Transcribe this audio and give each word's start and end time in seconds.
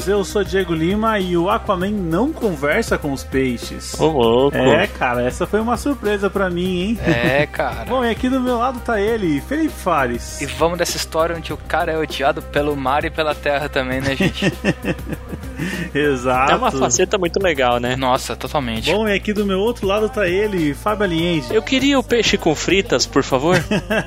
Vaqueiros, 0.00 0.08
eu 0.08 0.24
sou 0.24 0.42
Diego 0.44 0.74
Lima 0.74 1.18
e 1.18 1.36
o 1.36 1.50
Aquaman 1.50 1.90
não 1.90 2.32
conversa 2.32 2.96
com 2.96 3.12
os 3.12 3.22
peixes. 3.22 3.98
Ô, 3.98 4.08
louco. 4.08 4.56
É, 4.56 4.86
cara, 4.86 5.22
essa 5.22 5.46
foi 5.46 5.60
uma 5.60 5.76
surpresa 5.76 6.30
para 6.30 6.48
mim, 6.48 6.80
hein? 6.80 6.98
É, 7.04 7.46
cara. 7.46 7.84
Bom, 7.88 8.04
e 8.04 8.10
aqui 8.10 8.28
do 8.28 8.40
meu 8.40 8.58
lado 8.58 8.80
tá 8.80 9.00
ele, 9.00 9.40
Felipe 9.40 9.74
Fares. 9.74 10.40
E 10.40 10.46
vamos 10.46 10.78
dessa 10.78 10.96
história 10.96 11.36
onde 11.36 11.52
o 11.52 11.56
cara 11.56 11.92
é 11.92 11.98
odiado 11.98 12.42
pelo 12.42 12.74
mar 12.76 13.04
e 13.04 13.10
pela 13.10 13.34
terra 13.34 13.68
também, 13.68 14.00
né, 14.00 14.16
gente? 14.16 14.52
Exato. 15.94 16.52
É 16.52 16.56
uma 16.56 16.70
faceta 16.70 17.18
muito 17.18 17.42
legal, 17.42 17.78
né? 17.78 17.96
Nossa, 17.96 18.36
totalmente. 18.36 18.92
Bom, 18.92 19.08
e 19.08 19.14
aqui 19.14 19.32
do 19.32 19.44
meu 19.44 19.58
outro 19.58 19.86
lado 19.86 20.08
tá 20.08 20.28
ele, 20.28 20.74
Fábio 20.74 21.04
Aliende. 21.04 21.54
Eu 21.54 21.62
queria 21.62 21.98
o 21.98 22.02
peixe 22.02 22.36
com 22.36 22.54
fritas, 22.54 23.06
por 23.06 23.22
favor. 23.22 23.56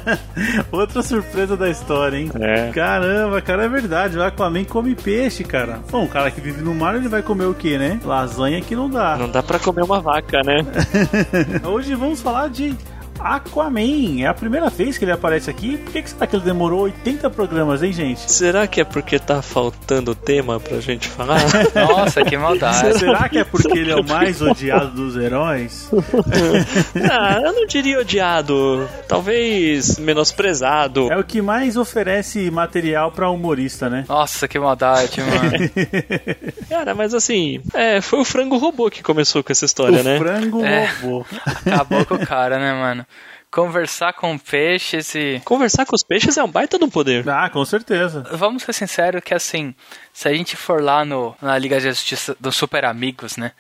Outra 0.72 1.02
surpresa 1.02 1.56
da 1.56 1.70
história, 1.70 2.18
hein? 2.18 2.32
É. 2.40 2.72
Caramba, 2.72 3.42
cara, 3.42 3.64
é 3.64 3.70
verdade. 3.70 4.18
O 4.18 4.24
Aquaman 4.24 4.64
come 4.64 4.96
peixe, 4.96 5.44
cara. 5.44 5.80
Bom, 5.92 6.06
o 6.06 6.10
cara 6.10 6.32
que 6.32 6.42
vive 6.42 6.62
no 6.62 6.74
mar, 6.74 6.96
ele 6.96 7.08
vai 7.08 7.22
comer 7.22 7.46
o 7.46 7.54
quê, 7.54 7.78
né? 7.78 8.00
Lasanha 8.04 8.62
que 8.62 8.76
não 8.76 8.90
dá. 8.90 9.18
Não 9.18 9.30
dá 9.30 9.42
pra 9.44 9.60
comer 9.60 9.84
uma 9.84 10.00
vaca, 10.00 10.42
né? 10.44 10.66
Hoje 11.64 11.96
vamos 11.96 12.22
falar 12.22 12.50
de 12.50 12.76
Aquaman. 13.24 14.22
É 14.22 14.28
a 14.28 14.34
primeira 14.34 14.70
vez 14.70 14.98
que 14.98 15.06
ele 15.06 15.12
aparece 15.12 15.50
aqui. 15.50 15.78
Por 15.78 15.92
que, 15.92 16.02
que 16.02 16.10
será 16.10 16.28
que 16.28 16.36
ele 16.36 16.44
demorou 16.46 16.82
80 16.82 17.30
programas, 17.30 17.82
hein, 17.84 17.94
gente? 17.94 18.32
Será 18.32 18.68
que 18.68 18.82
é 18.82 18.84
porque 18.84 19.18
tá 19.20 19.42
faltando 19.42 20.14
tema 20.14 20.60
pra 20.60 20.80
gente 20.80 21.08
falar? 21.08 21.40
Nossa, 21.76 22.24
que 22.24 22.38
maldade. 22.38 23.00
Será 23.00 23.30
que 23.30 23.38
é 23.40 23.44
porque 23.44 23.78
ele 23.78 23.92
é 23.92 23.96
o 23.96 24.04
mais 24.04 24.42
odiado 24.42 24.90
dos 24.92 25.16
heróis? 25.16 25.90
ah, 27.12 27.40
eu 27.44 27.54
não 27.54 27.66
diria 27.66 28.00
odiado. 28.00 28.88
Talvez 29.08 29.98
menosprezado. 29.98 31.12
É 31.12 31.18
o 31.18 31.24
que 31.24 31.42
mais 31.42 31.78
oferece 31.78 32.50
material 32.52 33.12
pra 33.12 33.30
humorista, 33.30 33.90
né? 33.90 34.06
Nossa, 34.08 34.48
que 34.48 34.60
maldade, 34.60 35.22
mano. 35.22 35.70
Cara, 36.70 36.94
mas 36.96 37.14
assim, 37.14 37.62
é, 37.74 38.02
foi 38.02 38.20
o 38.20 38.26
frango 38.26 38.58
robô 38.58 38.90
que 38.90 39.02
começou 39.04 39.44
com 39.44 39.52
essa 39.52 39.66
história, 39.66 40.02
o 40.02 40.04
né? 40.04 40.18
Frango 40.18 40.64
É. 40.66 40.90
robô. 41.02 41.26
Acabou 41.46 42.06
com 42.06 42.16
o 42.16 42.26
cara, 42.26 42.58
né, 42.60 42.74
mano? 42.74 43.06
Conversar 43.54 44.14
com 44.14 44.36
peixes 44.36 45.14
e. 45.14 45.40
Conversar 45.46 45.86
com 45.86 45.96
os 45.96 46.04
peixes 46.04 46.38
é 46.38 46.44
um 46.44 46.50
baita 46.50 46.80
de 46.80 46.86
um 46.86 46.90
poder. 46.90 47.30
Ah, 47.30 47.48
com 47.52 47.64
certeza. 47.64 48.26
Vamos 48.32 48.64
ser 48.64 48.74
sinceros 48.74 49.22
que 49.24 49.32
assim, 49.32 49.76
se 50.12 50.28
a 50.28 50.34
gente 50.34 50.56
for 50.58 50.82
lá 50.82 51.06
no, 51.06 51.36
na 51.40 51.56
Liga 51.60 51.80
de 51.80 51.88
Justiça 51.88 52.36
dos 52.40 52.56
Super 52.56 52.84
Amigos, 52.84 53.38
né? 53.38 53.52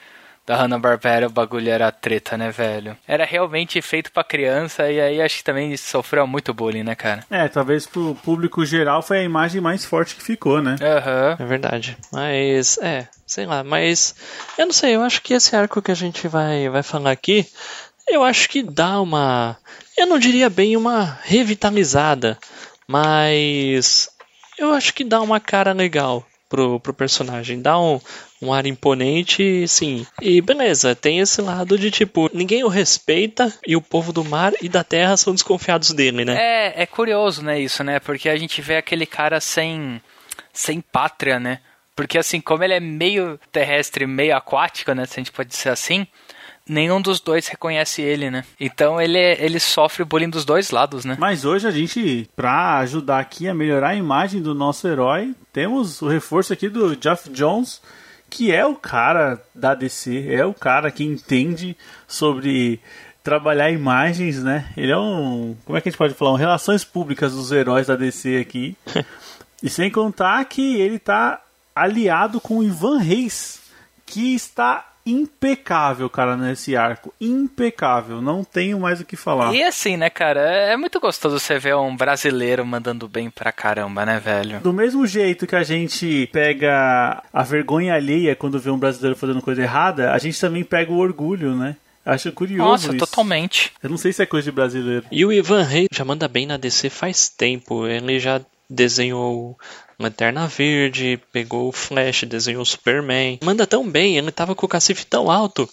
Da 0.47 0.57
Hanna-Barbera, 0.57 1.27
o 1.27 1.29
bagulho 1.29 1.69
era 1.69 1.89
treta, 1.91 2.35
né, 2.35 2.49
velho? 2.49 2.97
Era 3.07 3.23
realmente 3.23 3.81
feito 3.81 4.11
pra 4.11 4.23
criança 4.23 4.91
e 4.91 4.99
aí 4.99 5.21
acho 5.21 5.37
que 5.37 5.43
também 5.43 5.77
sofreu 5.77 6.25
muito 6.27 6.53
bullying, 6.53 6.83
né, 6.83 6.95
cara? 6.95 7.23
É, 7.29 7.47
talvez 7.47 7.85
pro 7.85 8.15
público 8.15 8.65
geral 8.65 9.01
foi 9.01 9.19
a 9.19 9.23
imagem 9.23 9.61
mais 9.61 9.85
forte 9.85 10.15
que 10.15 10.23
ficou, 10.23 10.61
né? 10.61 10.75
Aham. 10.81 11.37
É 11.39 11.45
verdade. 11.45 11.95
Mas, 12.11 12.77
é, 12.79 13.07
sei 13.25 13.45
lá, 13.45 13.63
mas 13.63 14.15
eu 14.57 14.65
não 14.65 14.73
sei, 14.73 14.95
eu 14.95 15.03
acho 15.03 15.21
que 15.21 15.33
esse 15.33 15.55
arco 15.55 15.81
que 15.81 15.91
a 15.91 15.95
gente 15.95 16.27
vai, 16.27 16.67
vai 16.67 16.83
falar 16.83 17.11
aqui, 17.11 17.47
eu 18.07 18.23
acho 18.23 18.49
que 18.49 18.61
dá 18.61 18.99
uma. 19.01 19.57
Eu 19.97 20.05
não 20.05 20.19
diria 20.19 20.49
bem 20.49 20.75
uma 20.75 21.19
revitalizada, 21.23 22.37
mas 22.87 24.09
eu 24.57 24.73
acho 24.73 24.93
que 24.93 25.03
dá 25.03 25.21
uma 25.21 25.39
cara 25.39 25.71
legal 25.71 26.25
pro, 26.49 26.79
pro 26.79 26.93
personagem. 26.93 27.61
Dá 27.61 27.79
um, 27.79 27.99
um 28.41 28.53
ar 28.53 28.65
imponente, 28.65 29.67
sim. 29.67 30.05
E 30.21 30.41
beleza, 30.41 30.95
tem 30.95 31.19
esse 31.19 31.41
lado 31.41 31.77
de 31.77 31.89
tipo, 31.89 32.29
ninguém 32.33 32.63
o 32.63 32.67
respeita 32.67 33.51
e 33.65 33.75
o 33.75 33.81
povo 33.81 34.13
do 34.13 34.23
mar 34.23 34.53
e 34.61 34.69
da 34.69 34.83
terra 34.83 35.17
são 35.17 35.33
desconfiados 35.33 35.91
dele, 35.91 36.23
né? 36.23 36.35
É, 36.39 36.83
é 36.83 36.85
curioso, 36.85 37.43
né, 37.43 37.59
isso, 37.59 37.83
né? 37.83 37.99
Porque 37.99 38.29
a 38.29 38.37
gente 38.37 38.61
vê 38.61 38.77
aquele 38.77 39.05
cara 39.05 39.39
sem, 39.39 40.01
sem 40.51 40.79
pátria, 40.79 41.39
né? 41.39 41.59
Porque 41.95 42.17
assim, 42.17 42.41
como 42.41 42.63
ele 42.63 42.73
é 42.73 42.79
meio 42.79 43.39
terrestre, 43.51 44.05
meio 44.05 44.35
aquático, 44.35 44.93
né? 44.93 45.05
Se 45.05 45.19
a 45.19 45.23
gente 45.23 45.31
pode 45.31 45.49
dizer 45.49 45.69
assim, 45.69 46.07
nenhum 46.67 47.01
dos 47.01 47.19
dois 47.19 47.47
reconhece 47.47 48.01
ele, 48.01 48.31
né? 48.31 48.43
Então 48.59 48.99
ele, 48.99 49.17
é- 49.17 49.43
ele 49.43 49.59
sofre 49.59 50.03
bullying 50.03 50.29
dos 50.29 50.45
dois 50.45 50.71
lados, 50.71 51.05
né? 51.05 51.17
Mas 51.19 51.45
hoje 51.45 51.67
a 51.67 51.71
gente, 51.71 52.29
pra 52.35 52.79
ajudar 52.79 53.19
aqui 53.19 53.47
a 53.47 53.53
melhorar 53.53 53.89
a 53.89 53.95
imagem 53.95 54.41
do 54.41 54.53
nosso 54.55 54.87
herói, 54.87 55.33
temos 55.51 56.01
o 56.01 56.07
reforço 56.07 56.53
aqui 56.53 56.69
do 56.69 56.95
Jeff 56.95 57.29
Jones, 57.29 57.81
que 58.29 58.51
é 58.51 58.65
o 58.65 58.75
cara 58.75 59.41
da 59.53 59.75
DC, 59.75 60.27
é 60.29 60.45
o 60.45 60.53
cara 60.53 60.89
que 60.89 61.03
entende 61.03 61.77
sobre 62.07 62.79
trabalhar 63.23 63.69
imagens, 63.71 64.43
né? 64.43 64.71
Ele 64.75 64.91
é 64.91 64.97
um, 64.97 65.55
como 65.65 65.77
é 65.77 65.81
que 65.81 65.87
a 65.87 65.91
gente 65.91 65.97
pode 65.97 66.13
falar, 66.13 66.31
um 66.33 66.35
relações 66.35 66.83
públicas 66.83 67.33
dos 67.33 67.51
heróis 67.51 67.87
da 67.87 67.95
DC 67.95 68.37
aqui. 68.37 68.75
e 69.61 69.69
sem 69.69 69.89
contar 69.91 70.43
que 70.45 70.75
ele 70.81 70.99
tá 70.99 71.41
aliado 71.75 72.41
com 72.41 72.57
o 72.59 72.63
Ivan 72.63 72.99
Reis, 72.99 73.61
que 74.05 74.33
está 74.35 74.92
impecável, 75.05 76.09
cara, 76.09 76.37
nesse 76.37 76.75
arco. 76.75 77.13
Impecável, 77.19 78.21
não 78.21 78.43
tenho 78.43 78.79
mais 78.79 79.01
o 79.01 79.05
que 79.05 79.15
falar. 79.15 79.53
E 79.53 79.63
assim, 79.63 79.97
né, 79.97 80.09
cara? 80.09 80.39
É 80.41 80.77
muito 80.77 80.99
gostoso 80.99 81.39
você 81.39 81.59
ver 81.59 81.75
um 81.75 81.95
brasileiro 81.95 82.65
mandando 82.65 83.07
bem 83.07 83.29
pra 83.29 83.51
caramba, 83.51 84.05
né, 84.05 84.19
velho? 84.19 84.59
Do 84.59 84.73
mesmo 84.73 85.05
jeito 85.05 85.45
que 85.45 85.55
a 85.55 85.63
gente 85.63 86.29
pega 86.31 87.21
a 87.31 87.43
vergonha 87.43 87.93
alheia 87.95 88.35
quando 88.35 88.59
vê 88.59 88.69
um 88.69 88.77
brasileiro 88.77 89.17
fazendo 89.17 89.41
coisa 89.41 89.61
errada, 89.61 90.11
a 90.13 90.17
gente 90.17 90.39
também 90.39 90.63
pega 90.63 90.91
o 90.91 90.97
orgulho, 90.97 91.55
né? 91.55 91.75
Acho 92.05 92.31
curioso 92.33 92.69
Nossa, 92.69 92.87
isso. 92.89 92.97
totalmente. 92.97 93.71
Eu 93.81 93.89
não 93.89 93.97
sei 93.97 94.11
se 94.11 94.21
é 94.21 94.25
coisa 94.25 94.45
de 94.45 94.51
brasileiro. 94.51 95.05
E 95.09 95.25
o 95.25 95.31
Ivan 95.31 95.63
Reis 95.63 95.87
já 95.91 96.03
manda 96.03 96.27
bem 96.27 96.45
na 96.45 96.57
DC 96.57 96.89
faz 96.89 97.29
tempo. 97.29 97.87
Ele 97.87 98.19
já 98.19 98.41
desenhou 98.69 99.57
Lanterna 99.99 100.47
Verde, 100.47 101.19
pegou 101.31 101.69
o 101.69 101.71
Flash, 101.71 102.23
desenhou 102.23 102.61
o 102.61 102.65
Superman. 102.65 103.39
Manda 103.43 103.67
tão 103.67 103.89
bem, 103.89 104.17
ele 104.17 104.31
tava 104.31 104.55
com 104.55 104.65
o 104.65 104.69
cacife 104.69 105.05
tão 105.05 105.29
alto 105.29 105.69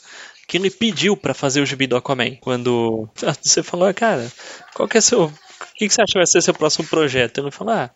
que 0.46 0.56
ele 0.56 0.70
pediu 0.70 1.16
pra 1.16 1.32
fazer 1.32 1.60
o 1.60 1.66
gibi 1.66 1.86
do 1.86 1.96
Aquaman. 1.96 2.36
Quando 2.40 3.08
você 3.40 3.62
falou, 3.62 3.88
"Ah, 3.88 3.94
cara, 3.94 4.30
qual 4.74 4.88
que 4.88 4.98
é 4.98 5.00
seu. 5.00 5.24
O 5.26 5.32
que, 5.76 5.86
que 5.86 5.94
você 5.94 6.02
acha 6.02 6.12
que 6.12 6.18
vai 6.18 6.26
ser 6.26 6.42
seu 6.42 6.54
próximo 6.54 6.88
projeto? 6.88 7.38
Ele 7.38 7.50
falou, 7.50 7.74
ah. 7.74 7.90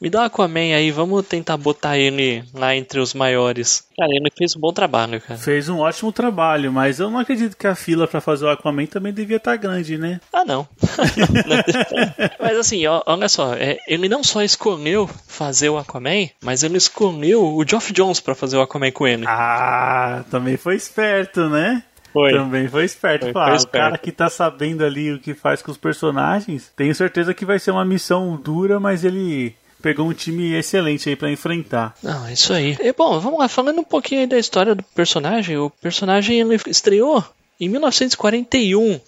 Me 0.00 0.10
dá 0.10 0.22
o 0.22 0.24
Aquaman 0.24 0.74
aí, 0.74 0.90
vamos 0.90 1.26
tentar 1.26 1.56
botar 1.56 1.96
ele 1.96 2.44
lá 2.52 2.74
entre 2.74 2.98
os 3.00 3.14
maiores. 3.14 3.86
Cara, 3.96 4.10
ele 4.12 4.28
fez 4.36 4.54
um 4.56 4.60
bom 4.60 4.72
trabalho, 4.72 5.20
cara. 5.20 5.38
Fez 5.38 5.68
um 5.68 5.78
ótimo 5.78 6.12
trabalho, 6.12 6.72
mas 6.72 6.98
eu 7.00 7.08
não 7.10 7.18
acredito 7.18 7.56
que 7.56 7.66
a 7.66 7.74
fila 7.74 8.06
pra 8.06 8.20
fazer 8.20 8.44
o 8.44 8.50
Aquaman 8.50 8.86
também 8.86 9.12
devia 9.12 9.36
estar 9.36 9.56
grande, 9.56 9.96
né? 9.96 10.20
Ah, 10.32 10.44
não. 10.44 10.68
mas 12.40 12.58
assim, 12.58 12.82
olha 13.06 13.28
só, 13.28 13.54
é, 13.54 13.78
ele 13.86 14.08
não 14.08 14.22
só 14.22 14.42
escolheu 14.42 15.08
fazer 15.26 15.68
o 15.68 15.78
Aquaman, 15.78 16.28
mas 16.42 16.62
ele 16.62 16.76
escolheu 16.76 17.42
o 17.42 17.64
Geoff 17.66 17.92
Jones 17.92 18.20
pra 18.20 18.34
fazer 18.34 18.56
o 18.56 18.62
Aquaman 18.62 18.90
com 18.90 19.06
ele. 19.06 19.24
Ah, 19.26 20.24
também 20.30 20.56
foi 20.56 20.74
esperto, 20.74 21.48
né? 21.48 21.82
Foi. 22.12 22.32
Também 22.32 22.68
foi 22.68 22.84
esperto. 22.84 23.24
Foi, 23.24 23.32
Pá, 23.32 23.44
foi 23.46 23.52
O 23.54 23.56
esperto. 23.56 23.82
cara 23.84 23.98
que 23.98 24.12
tá 24.12 24.28
sabendo 24.28 24.84
ali 24.84 25.12
o 25.12 25.18
que 25.18 25.34
faz 25.34 25.62
com 25.62 25.70
os 25.70 25.76
personagens, 25.78 26.70
tenho 26.76 26.94
certeza 26.94 27.34
que 27.34 27.44
vai 27.44 27.58
ser 27.58 27.70
uma 27.72 27.84
missão 27.84 28.36
dura, 28.36 28.78
mas 28.78 29.04
ele 29.04 29.54
pegou 29.84 30.08
um 30.08 30.14
time 30.14 30.54
excelente 30.54 31.10
aí 31.10 31.14
pra 31.14 31.30
enfrentar. 31.30 31.94
Não, 32.02 32.26
é 32.26 32.32
isso 32.32 32.54
aí. 32.54 32.74
E, 32.80 32.90
bom, 32.94 33.20
vamos 33.20 33.38
lá, 33.38 33.48
falando 33.48 33.82
um 33.82 33.84
pouquinho 33.84 34.22
aí 34.22 34.26
da 34.26 34.38
história 34.38 34.74
do 34.74 34.82
personagem. 34.82 35.58
O 35.58 35.68
personagem 35.68 36.40
ele 36.40 36.58
estreou 36.66 37.22
em 37.60 37.68
1941 37.68 38.98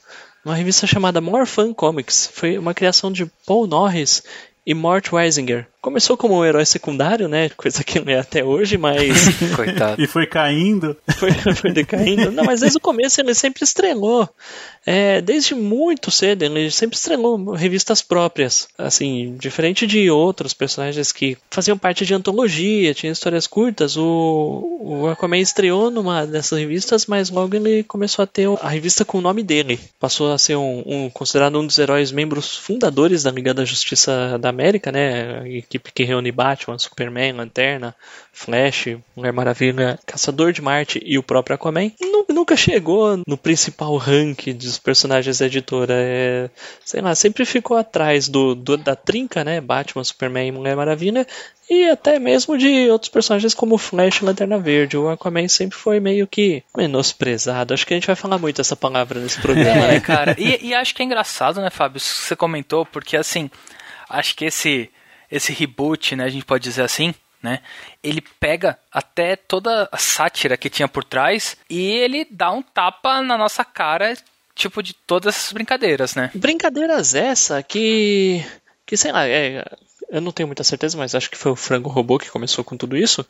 numa 0.44 0.55
revista 0.55 0.87
chamada 0.87 1.19
More 1.19 1.46
Fun 1.46 1.73
Comics. 1.73 2.31
Foi 2.31 2.58
uma 2.58 2.75
criação 2.75 3.11
de 3.11 3.25
Paul 3.46 3.67
Norris 3.67 4.23
e 4.67 4.75
Mort 4.75 5.14
Weisinger. 5.14 5.67
Começou 5.87 6.17
como 6.17 6.35
um 6.35 6.44
herói 6.44 6.67
secundário, 6.67 7.29
né? 7.29 7.49
Coisa 7.50 7.85
que 7.85 8.00
não 8.00 8.12
é 8.12 8.19
até 8.19 8.43
hoje, 8.43 8.77
mas. 8.77 9.06
Coitado. 9.55 10.03
E 10.03 10.09
foi 10.09 10.27
caindo. 10.27 10.97
foi, 11.17 11.31
foi 11.55 11.71
decaindo. 11.71 12.33
Não, 12.33 12.43
mas 12.43 12.59
desde 12.59 12.77
o 12.77 12.81
começo 12.81 13.21
ele 13.21 13.33
sempre 13.35 13.62
estrelou. 13.62 14.29
É, 14.85 15.21
desde 15.21 15.55
muito 15.55 16.11
cedo, 16.11 16.43
ele 16.43 16.73
sempre 16.73 16.97
estrelou 16.97 17.53
revistas 17.53 18.03
próprias. 18.03 18.67
Assim, 18.77 19.37
diferente 19.38 19.87
de 19.87 20.11
outros 20.11 20.53
personagens 20.53 21.12
que 21.12 21.38
faziam 21.50 21.79
parte 21.79 22.05
de 22.05 22.15
antologia, 22.15 22.93
tinham 22.93 23.12
histórias 23.12 23.47
curtas, 23.47 23.97
o, 23.97 24.79
o 24.81 25.09
Aquaman 25.09 25.39
estreou 25.39 25.91
numa 25.91 26.27
dessas 26.27 26.59
revistas, 26.59 27.06
mas 27.06 27.31
logo 27.31 27.55
ele 27.55 27.85
começou 27.85 28.23
a 28.23 28.27
ter 28.27 28.49
a 28.61 28.69
revista 28.69 29.05
com 29.05 29.19
o 29.19 29.21
nome 29.21 29.44
dele. 29.44 29.79
Passou 30.00 30.32
a 30.32 30.39
ser 30.39 30.56
um, 30.56 30.82
um 30.85 31.11
considerado 31.11 31.59
um 31.61 31.67
dos 31.67 31.79
heróis 31.79 32.11
membros 32.11 32.56
fundadores 32.56 33.23
da 33.23 33.31
Liga 33.31 33.55
da 33.55 33.65
Justiça 33.65 34.37
da 34.39 34.49
América, 34.49 34.91
né? 34.91 35.41
A 35.41 35.75
equipe 35.76 35.93
que 35.93 36.05
reúne 36.05 36.32
Batman, 36.32 36.78
Superman, 36.78 37.32
Lanterna, 37.32 37.94
Flash, 38.32 38.96
Mulher 39.14 39.32
Maravilha, 39.32 39.99
Caçador 40.06 40.52
de 40.52 40.61
Marte 40.62 41.00
e 41.05 41.19
o 41.19 41.23
próprio 41.23 41.55
Aquaman. 41.55 41.90
Nunca 42.28 42.56
chegou 42.56 43.20
no 43.26 43.37
principal 43.37 43.96
rank 43.96 44.52
dos 44.52 44.78
personagens 44.78 45.38
da 45.38 45.46
editora. 45.46 45.94
É, 45.96 46.50
sei 46.84 47.00
lá, 47.00 47.14
sempre 47.14 47.44
ficou 47.44 47.76
atrás 47.76 48.28
do, 48.28 48.55
do 48.55 48.76
da 48.76 48.94
trinca, 48.96 49.44
né? 49.44 49.61
Batman, 49.61 50.05
Superman 50.05 50.49
e 50.49 50.52
Mulher 50.52 50.76
Maravilha 50.76 51.26
e 51.69 51.88
até 51.90 52.19
mesmo 52.19 52.56
de 52.56 52.88
outros 52.90 53.11
personagens 53.11 53.52
como 53.52 53.76
Flash 53.79 54.19
e 54.19 54.25
Lanterna 54.25 54.58
Verde. 54.58 54.96
O 54.96 55.08
Aquaman 55.08 55.49
sempre 55.49 55.76
foi 55.76 55.99
meio 55.99 56.26
que 56.26 56.62
menosprezado. 56.76 57.75
Acho 57.75 57.87
que 57.87 57.94
a 57.94 57.96
gente 57.96 58.06
vai 58.06 58.17
falar 58.17 58.38
muito 58.38 58.61
essa 58.61 58.76
palavra 58.76 59.19
nesse 59.20 59.40
programa, 59.40 59.87
É, 59.87 59.93
né? 59.93 60.00
cara. 60.00 60.37
E, 60.38 60.69
e 60.69 60.75
acho 60.75 60.94
que 60.94 61.02
é 61.02 61.05
engraçado, 61.05 61.61
né, 61.61 61.70
Fábio? 61.70 61.96
Isso 61.99 62.14
que 62.14 62.29
você 62.29 62.37
comentou, 62.37 62.87
porque 62.87 63.17
assim, 63.17 63.50
acho 64.08 64.37
que 64.37 64.44
esse, 64.44 64.88
esse 65.31 65.52
reboot, 65.52 66.17
né, 66.17 66.25
a 66.25 66.28
gente 66.28 66.44
pode 66.44 66.62
dizer 66.64 66.82
assim, 66.82 67.14
né? 67.43 67.61
Ele 68.02 68.20
pega 68.40 68.78
até 68.90 69.37
toda 69.37 69.88
a 69.93 69.99
sátira 69.99 70.56
que 70.56 70.70
tinha 70.70 70.88
por 70.88 71.05
trás 71.05 71.56
e 71.70 71.81
ele 71.81 72.26
dá 72.31 72.50
um 72.50 72.62
tapa 72.62 73.23
na 73.23 73.38
nossa 73.38 73.64
cara, 73.64 74.17
tipo, 74.55 74.82
de 74.82 74.93
todas 74.94 75.34
essas 75.34 75.52
brincadeiras, 75.52 76.14
né? 76.14 76.31
Brincadeiras 76.34 77.14
essa 77.14 77.62
que. 77.62 78.44
que 78.84 78.96
sei 78.96 79.12
lá, 79.12 79.28
é, 79.28 79.64
eu 80.08 80.20
não 80.20 80.32
tenho 80.32 80.46
muita 80.46 80.64
certeza, 80.64 80.96
mas 80.96 81.14
acho 81.14 81.31
que 81.31 81.37
foi 81.37 81.52
o 81.52 81.56
Frango 81.56 81.88
Robô 81.88 82.19
que 82.19 82.31
começou 82.31 82.64
com 82.64 82.76
tudo 82.76 82.96
isso. 82.96 83.25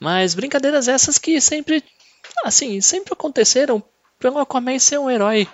Mas 0.00 0.34
brincadeiras 0.34 0.88
essas 0.88 1.18
que 1.18 1.40
sempre. 1.40 1.84
assim, 2.44 2.80
sempre 2.80 3.12
aconteceram 3.12 3.82
pelo 4.18 4.38
Aquaman 4.38 4.78
ser 4.78 4.98
um 4.98 5.10
herói. 5.10 5.48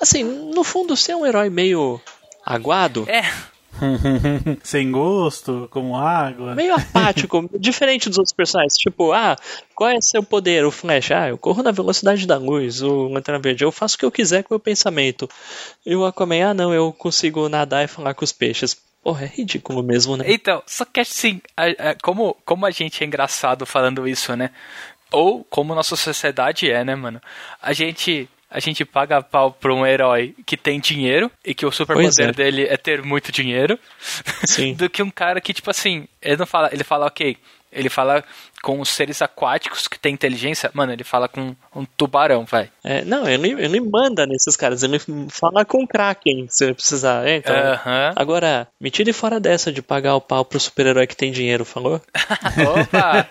Assim, 0.00 0.22
no 0.22 0.64
fundo, 0.64 0.96
ser 0.96 1.14
um 1.14 1.26
herói 1.26 1.50
meio 1.50 2.00
aguado. 2.44 3.06
É, 3.08 3.22
Sem 4.62 4.90
gosto, 4.90 5.68
como 5.70 5.96
água. 5.96 6.54
Meio 6.54 6.74
apático, 6.74 7.48
diferente 7.58 8.08
dos 8.08 8.18
outros 8.18 8.32
personagens. 8.34 8.76
Tipo, 8.76 9.12
ah, 9.12 9.36
qual 9.74 9.90
é 9.90 10.00
seu 10.00 10.22
poder? 10.22 10.64
O 10.64 10.70
Flash, 10.70 11.10
ah, 11.10 11.28
eu 11.28 11.38
corro 11.38 11.62
na 11.62 11.70
velocidade 11.70 12.26
da 12.26 12.36
luz. 12.36 12.82
O 12.82 13.08
Lanterna 13.08 13.40
Verde, 13.40 13.64
eu 13.64 13.72
faço 13.72 13.96
o 13.96 13.98
que 13.98 14.04
eu 14.04 14.12
quiser 14.12 14.42
com 14.42 14.52
o 14.52 14.54
meu 14.54 14.60
pensamento. 14.60 15.28
E 15.84 15.94
o 15.94 16.04
Aquaman, 16.04 16.50
ah, 16.50 16.54
não, 16.54 16.72
eu 16.72 16.92
consigo 16.92 17.48
nadar 17.48 17.84
e 17.84 17.88
falar 17.88 18.14
com 18.14 18.24
os 18.24 18.32
peixes. 18.32 18.76
Porra, 19.02 19.24
é 19.24 19.28
ridículo 19.28 19.82
mesmo, 19.82 20.16
né? 20.16 20.24
Então, 20.28 20.62
só 20.66 20.84
que 20.84 20.98
assim, 21.00 21.40
a- 21.56 21.90
a- 21.90 21.96
como, 22.02 22.34
como 22.44 22.64
a 22.64 22.70
gente 22.70 23.04
é 23.04 23.06
engraçado 23.06 23.66
falando 23.66 24.08
isso, 24.08 24.34
né? 24.34 24.50
Ou 25.12 25.44
como 25.44 25.74
nossa 25.74 25.94
sociedade 25.94 26.70
é, 26.70 26.82
né, 26.82 26.94
mano? 26.94 27.20
A 27.62 27.72
gente. 27.72 28.28
A 28.54 28.60
gente 28.60 28.84
paga 28.84 29.20
pau 29.20 29.50
pra 29.50 29.74
um 29.74 29.84
herói 29.84 30.32
que 30.46 30.56
tem 30.56 30.78
dinheiro 30.78 31.28
e 31.44 31.52
que 31.52 31.66
o 31.66 31.70
Pois 31.70 31.76
superpoder 31.76 32.28
é. 32.28 32.32
dele 32.32 32.66
é 32.70 32.76
ter 32.76 33.02
muito 33.02 33.32
dinheiro. 33.32 33.76
Sim. 34.44 34.74
do 34.78 34.88
que 34.88 35.02
um 35.02 35.10
cara 35.10 35.40
que, 35.40 35.52
tipo 35.52 35.68
assim, 35.68 36.06
ele 36.22 36.36
não 36.36 36.46
fala. 36.46 36.70
Ele 36.72 36.84
fala, 36.84 37.06
ok. 37.06 37.36
Ele 37.72 37.88
fala 37.88 38.22
com 38.62 38.80
os 38.80 38.88
seres 38.88 39.20
aquáticos 39.20 39.88
que 39.88 39.98
tem 39.98 40.14
inteligência. 40.14 40.70
Mano, 40.72 40.92
ele 40.92 41.02
fala 41.02 41.28
com 41.28 41.56
um 41.74 41.84
tubarão, 41.84 42.44
vai. 42.44 42.70
É, 42.84 43.04
não, 43.04 43.28
ele, 43.28 43.50
ele 43.60 43.80
manda 43.80 44.24
nesses 44.24 44.54
caras, 44.54 44.84
ele 44.84 45.00
fala 45.28 45.64
com 45.64 45.82
o 45.82 45.88
Kraken 45.88 46.46
se 46.48 46.64
ele 46.64 46.74
precisar. 46.74 47.26
É, 47.26 47.38
então, 47.38 47.56
Aham. 47.56 48.12
Agora, 48.14 48.68
me 48.80 48.88
tire 48.88 49.12
fora 49.12 49.40
dessa 49.40 49.72
de 49.72 49.82
pagar 49.82 50.14
o 50.14 50.20
pau 50.20 50.44
pro 50.44 50.60
super-herói 50.60 51.08
que 51.08 51.16
tem 51.16 51.32
dinheiro, 51.32 51.64
falou? 51.64 52.00
Opa! 52.80 53.26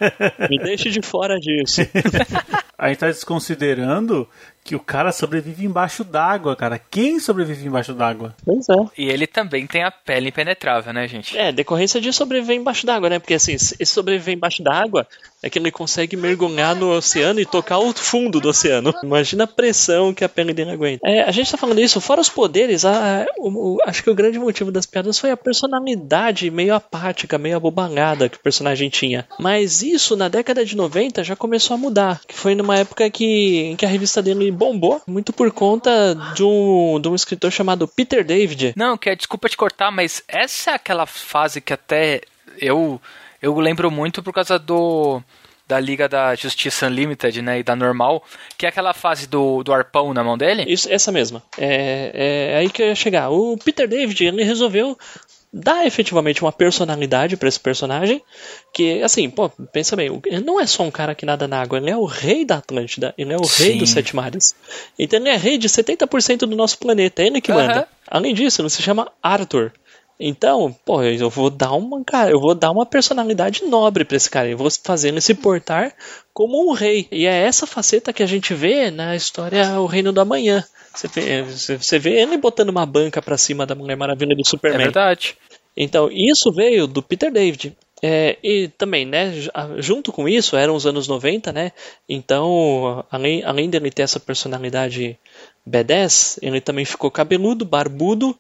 Me 0.49 0.59
deixe 0.59 0.89
de 0.89 1.01
fora 1.01 1.39
disso. 1.39 1.81
A 2.77 2.89
gente 2.89 2.97
tá 2.97 3.07
desconsiderando 3.07 4.27
que 4.63 4.75
o 4.75 4.79
cara 4.79 5.11
sobrevive 5.11 5.65
embaixo 5.65 6.03
d'água, 6.03 6.55
cara. 6.55 6.79
Quem 6.79 7.19
sobrevive 7.19 7.67
embaixo 7.67 7.93
d'água? 7.93 8.33
Pois 8.45 8.67
é. 8.69 9.01
e 9.01 9.09
ele 9.09 9.27
também 9.27 9.67
tem 9.67 9.83
a 9.83 9.91
pele 9.91 10.29
impenetrável, 10.29 10.93
né, 10.93 11.07
gente? 11.07 11.37
É, 11.37 11.51
decorrência 11.51 11.99
de 11.99 12.13
sobreviver 12.13 12.55
embaixo 12.55 12.85
d'água, 12.85 13.09
né? 13.09 13.19
Porque 13.19 13.33
assim, 13.33 13.57
se 13.57 13.85
sobreviver 13.85 14.35
embaixo 14.35 14.63
d'água 14.63 15.05
é 15.43 15.49
que 15.49 15.59
ele 15.59 15.69
consegue 15.71 16.15
mergulhar 16.15 16.73
no 16.75 16.89
oceano 16.91 17.39
e 17.39 17.45
tocar 17.45 17.77
o 17.77 17.93
fundo 17.93 18.39
do 18.39 18.49
oceano. 18.49 18.93
Imagina 19.03 19.43
a 19.43 19.47
pressão 19.47 20.13
que 20.13 20.23
a 20.23 20.29
pele 20.29 20.53
dele 20.53 20.71
aguenta. 20.71 21.05
É, 21.07 21.21
a 21.23 21.31
gente 21.31 21.51
tá 21.51 21.57
falando 21.57 21.79
isso, 21.79 21.99
fora 22.01 22.21
os 22.21 22.29
poderes, 22.29 22.85
a- 22.85 23.25
o- 23.37 23.75
o- 23.75 23.77
acho 23.85 24.01
que 24.01 24.09
o 24.09 24.15
grande 24.15 24.39
motivo 24.39 24.71
das 24.71 24.85
piadas 24.85 25.19
foi 25.19 25.29
a 25.31 25.37
personalidade 25.37 26.49
meio 26.49 26.73
apática, 26.73 27.37
meio 27.37 27.57
abobalhada 27.57 28.29
que 28.29 28.37
o 28.37 28.39
personagem 28.39 28.89
tinha. 28.89 29.27
Mas 29.39 29.81
isso, 29.81 30.15
na 30.15 30.27
década 30.29 30.65
de 30.65 30.75
90, 30.77 31.23
já 31.23 31.35
começou 31.35 31.73
a 31.75 31.77
mudar. 31.77 32.21
Que 32.27 32.35
foi 32.35 32.55
numa 32.55 32.77
época 32.77 33.09
que, 33.09 33.59
em 33.71 33.75
que 33.75 33.85
a 33.85 33.89
revista 33.89 34.21
dele 34.21 34.51
bombou, 34.51 35.01
muito 35.05 35.33
por 35.33 35.51
conta 35.51 36.15
de 36.35 36.43
um, 36.43 36.99
de 37.01 37.09
um 37.09 37.15
escritor 37.15 37.51
chamado 37.51 37.87
Peter 37.87 38.23
David. 38.23 38.73
Não, 38.77 38.97
que 38.97 39.09
é, 39.09 39.15
desculpa 39.15 39.49
te 39.49 39.57
cortar, 39.57 39.91
mas 39.91 40.23
essa 40.27 40.71
é 40.71 40.73
aquela 40.75 41.05
fase 41.05 41.59
que 41.59 41.73
até 41.73 42.21
eu 42.59 43.01
eu 43.43 43.59
lembro 43.59 43.91
muito 43.91 44.23
por 44.23 44.33
causa 44.33 44.57
do 44.57 45.21
da 45.67 45.79
Liga 45.79 46.09
da 46.09 46.35
Justiça 46.35 46.87
Unlimited, 46.87 47.41
né, 47.41 47.59
e 47.59 47.63
da 47.63 47.75
Normal, 47.75 48.23
que 48.57 48.65
é 48.65 48.69
aquela 48.69 48.93
fase 48.93 49.27
do, 49.27 49.63
do 49.63 49.73
arpão 49.73 50.13
na 50.13 50.23
mão 50.23 50.37
dele. 50.37 50.65
Isso, 50.67 50.91
essa 50.91 51.11
mesma. 51.11 51.41
É, 51.57 52.51
é 52.53 52.57
aí 52.57 52.69
que 52.69 52.81
eu 52.81 52.87
ia 52.87 52.95
chegar. 52.95 53.29
O 53.29 53.57
Peter 53.57 53.87
David, 53.87 54.25
ele 54.25 54.43
resolveu 54.43 54.97
dar 55.53 55.85
efetivamente 55.85 56.41
uma 56.41 56.51
personalidade 56.51 57.37
pra 57.37 57.47
esse 57.47 57.59
personagem, 57.59 58.21
que, 58.73 59.01
assim, 59.03 59.29
pô, 59.29 59.49
pensa 59.71 59.95
bem, 59.95 60.09
ele 60.25 60.43
não 60.43 60.59
é 60.59 60.65
só 60.65 60.83
um 60.83 60.89
cara 60.89 61.13
que 61.13 61.25
nada 61.25 61.47
na 61.47 61.61
água, 61.61 61.77
ele 61.77 61.91
é 61.91 61.95
o 61.95 62.05
rei 62.05 62.43
da 62.43 62.57
Atlântida, 62.57 63.13
ele 63.17 63.33
é 63.33 63.37
o 63.37 63.45
rei 63.45 63.73
Sim. 63.73 63.77
dos 63.77 63.91
sete 63.91 64.15
mares. 64.15 64.55
Então 64.97 65.19
ele 65.19 65.29
é 65.29 65.37
rei 65.37 65.57
de 65.59 65.69
70% 65.69 66.39
do 66.39 66.55
nosso 66.55 66.79
planeta, 66.79 67.21
é 67.21 67.27
ele 67.27 67.39
que 67.39 67.51
manda. 67.51 67.87
Além 68.07 68.33
disso, 68.33 68.61
ele 68.61 68.69
se 68.69 68.81
chama 68.81 69.11
Arthur. 69.21 69.71
Então, 70.25 70.73
pô, 70.85 71.03
eu 71.03 71.29
vou 71.29 71.49
dar 71.49 71.73
uma, 71.73 72.01
cara, 72.01 72.31
eu 72.31 72.39
vou 72.39 72.55
dar 72.55 72.71
uma 72.71 72.85
personalidade 72.85 73.65
nobre 73.65 74.05
pra 74.05 74.15
esse 74.15 74.29
cara. 74.29 74.47
Eu 74.47 74.57
vou 74.57 74.69
fazer 74.81 75.09
ele 75.09 75.19
se 75.19 75.33
portar 75.33 75.93
como 76.33 76.65
um 76.65 76.71
rei. 76.71 77.09
E 77.11 77.25
é 77.25 77.41
essa 77.43 77.67
faceta 77.67 78.13
que 78.13 78.23
a 78.23 78.25
gente 78.25 78.53
vê 78.53 78.89
na 78.89 79.17
história 79.17 79.77
O 79.81 79.85
Reino 79.85 80.13
do 80.13 80.21
Amanhã. 80.21 80.63
Você 80.95 81.07
vê, 81.09 81.43
você 81.43 81.99
vê 81.99 82.21
ele 82.21 82.37
botando 82.37 82.69
uma 82.69 82.85
banca 82.85 83.21
pra 83.21 83.37
cima 83.37 83.65
da 83.65 83.75
Mulher 83.75 83.97
Maravilha 83.97 84.33
do 84.33 84.43
É 84.45 84.49
Superman. 84.49 84.83
verdade. 84.83 85.35
Então, 85.75 86.09
isso 86.09 86.53
veio 86.53 86.87
do 86.87 87.03
Peter 87.03 87.29
David. 87.29 87.75
É, 88.01 88.37
e 88.43 88.67
também, 88.77 89.05
né, 89.05 89.31
junto 89.77 90.11
com 90.11 90.27
isso, 90.27 90.55
eram 90.55 90.75
os 90.75 90.85
anos 90.85 91.07
90, 91.07 91.51
né? 91.51 91.71
Então, 92.07 93.03
além, 93.09 93.43
além 93.43 93.69
dele 93.69 93.89
ter 93.89 94.03
essa 94.03 94.19
personalidade 94.19 95.17
B10, 95.65 96.37
ele 96.41 96.59
também 96.59 96.83
ficou 96.83 97.09
cabeludo, 97.09 97.63
barbudo 97.63 98.37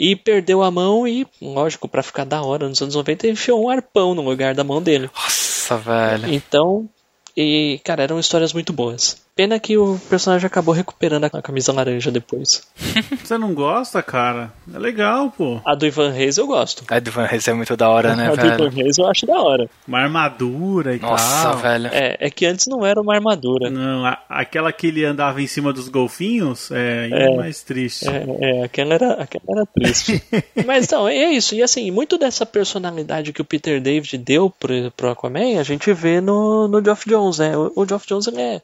e 0.00 0.16
perdeu 0.16 0.62
a 0.62 0.70
mão 0.70 1.06
e, 1.06 1.26
lógico, 1.42 1.86
pra 1.86 2.02
ficar 2.02 2.24
da 2.24 2.40
hora 2.40 2.66
nos 2.66 2.80
anos 2.80 2.94
90, 2.94 3.26
ele 3.26 3.34
enfiou 3.34 3.62
um 3.62 3.68
arpão 3.68 4.14
no 4.14 4.22
lugar 4.22 4.54
da 4.54 4.64
mão 4.64 4.82
dele. 4.82 5.10
Nossa, 5.14 5.76
velho. 5.76 6.32
Então, 6.32 6.88
e, 7.36 7.78
cara, 7.84 8.02
eram 8.02 8.18
histórias 8.18 8.54
muito 8.54 8.72
boas. 8.72 9.20
Pena 9.40 9.58
que 9.58 9.78
o 9.78 9.98
personagem 10.10 10.46
acabou 10.46 10.74
recuperando 10.74 11.24
a 11.24 11.40
camisa 11.40 11.72
laranja 11.72 12.10
depois. 12.10 12.62
Você 13.24 13.38
não 13.38 13.54
gosta, 13.54 14.02
cara? 14.02 14.52
É 14.74 14.78
legal, 14.78 15.30
pô. 15.30 15.58
A 15.64 15.74
do 15.74 15.86
Ivan 15.86 16.10
Reis 16.10 16.36
eu 16.36 16.46
gosto. 16.46 16.84
A 16.90 17.00
do 17.00 17.10
Van 17.10 17.24
Reis 17.24 17.48
é 17.48 17.54
muito 17.54 17.74
da 17.74 17.88
hora, 17.88 18.14
né, 18.16 18.26
a 18.30 18.34
do 18.34 18.46
Ivan 18.46 18.56
velho? 18.68 18.70
Reis 18.70 18.98
eu 18.98 19.06
acho 19.08 19.24
da 19.24 19.40
hora. 19.40 19.70
Uma 19.88 20.00
armadura 20.00 20.94
e 20.94 20.98
Nossa, 21.00 21.42
tal. 21.44 21.56
velho. 21.56 21.86
É, 21.90 22.18
é 22.20 22.28
que 22.30 22.44
antes 22.44 22.66
não 22.66 22.84
era 22.84 23.00
uma 23.00 23.14
armadura. 23.14 23.70
Não, 23.70 24.04
a- 24.04 24.18
aquela 24.28 24.70
que 24.74 24.88
ele 24.88 25.06
andava 25.06 25.40
em 25.40 25.46
cima 25.46 25.72
dos 25.72 25.88
golfinhos 25.88 26.70
é 26.70 27.04
ainda 27.04 27.16
É. 27.16 27.36
mais 27.36 27.62
triste. 27.62 28.06
É, 28.10 28.26
é, 28.60 28.64
aquela 28.64 28.92
era, 28.92 29.12
aquela 29.14 29.44
era 29.48 29.64
triste. 29.74 30.22
Mas 30.66 30.84
então, 30.84 31.08
é 31.08 31.30
isso. 31.32 31.54
E 31.54 31.62
assim, 31.62 31.90
muito 31.90 32.18
dessa 32.18 32.44
personalidade 32.44 33.32
que 33.32 33.40
o 33.40 33.44
Peter 33.46 33.80
David 33.80 34.18
deu 34.18 34.50
pro, 34.50 34.90
pro 34.94 35.08
Aquaman, 35.12 35.58
a 35.58 35.62
gente 35.62 35.90
vê 35.94 36.20
no, 36.20 36.68
no 36.68 36.84
Geoff 36.84 37.08
Jones, 37.08 37.38
né? 37.38 37.56
O, 37.56 37.72
o 37.74 37.86
Geoff 37.88 38.06
Jones, 38.06 38.26
ele 38.26 38.38
é, 38.42 38.60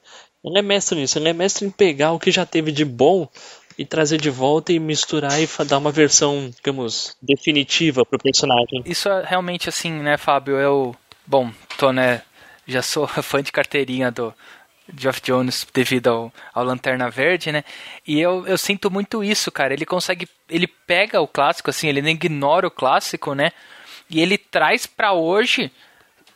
ele 0.47 0.59
é 0.59 0.62
mestre 0.62 0.99
nisso. 0.99 1.19
Ele 1.19 1.29
é 1.29 1.33
mestre 1.33 1.67
em 1.67 1.71
pegar 1.71 2.12
o 2.12 2.19
que 2.19 2.31
já 2.31 2.47
teve 2.47 2.73
de 2.73 2.85
bom 2.85 3.29
e 3.79 3.85
trazer 3.85 4.19
de 4.19 4.31
volta 4.31 4.73
e 4.73 4.79
misturar 4.79 5.41
e 5.41 5.49
dar 5.67 5.79
uma 5.79 5.93
versão, 5.93 6.50
digamos, 6.55 7.17
definitiva 7.21 8.05
pro 8.05 8.19
personagem. 8.19 8.83
Isso 8.87 9.09
é 9.09 9.25
realmente 9.26 9.69
assim, 9.69 9.93
né, 9.93 10.17
Fábio? 10.17 10.57
Eu, 10.57 10.97
bom, 11.26 11.50
tô, 11.76 11.93
né, 11.93 12.23
já 12.67 12.83
sou 12.83 13.07
fã 13.23 13.43
de 13.43 13.53
carteirinha 13.53 14.11
do 14.11 14.33
Geoff 14.97 15.21
Jones 15.21 15.67
devido 15.75 16.09
ao, 16.09 16.33
ao 16.55 16.65
Lanterna 16.65 17.11
Verde, 17.11 17.53
né? 17.53 17.65
E 18.07 18.21
eu, 18.21 18.47
eu 18.47 18.57
sinto 18.57 18.91
muito 18.91 19.23
isso, 19.23 19.50
cara. 19.50 19.75
Ele 19.75 19.85
consegue, 19.85 20.29
ele 20.49 20.67
pega 20.67 21.21
o 21.21 21.29
clássico, 21.29 21.71
assim, 21.71 21.88
ele 21.88 22.00
não 22.00 22.09
ignora 22.09 22.67
o 22.67 22.71
clássico, 22.71 23.35
né? 23.35 23.53
E 24.09 24.21
ele 24.21 24.38
traz 24.38 24.87
pra 24.87 25.12
hoje. 25.12 25.71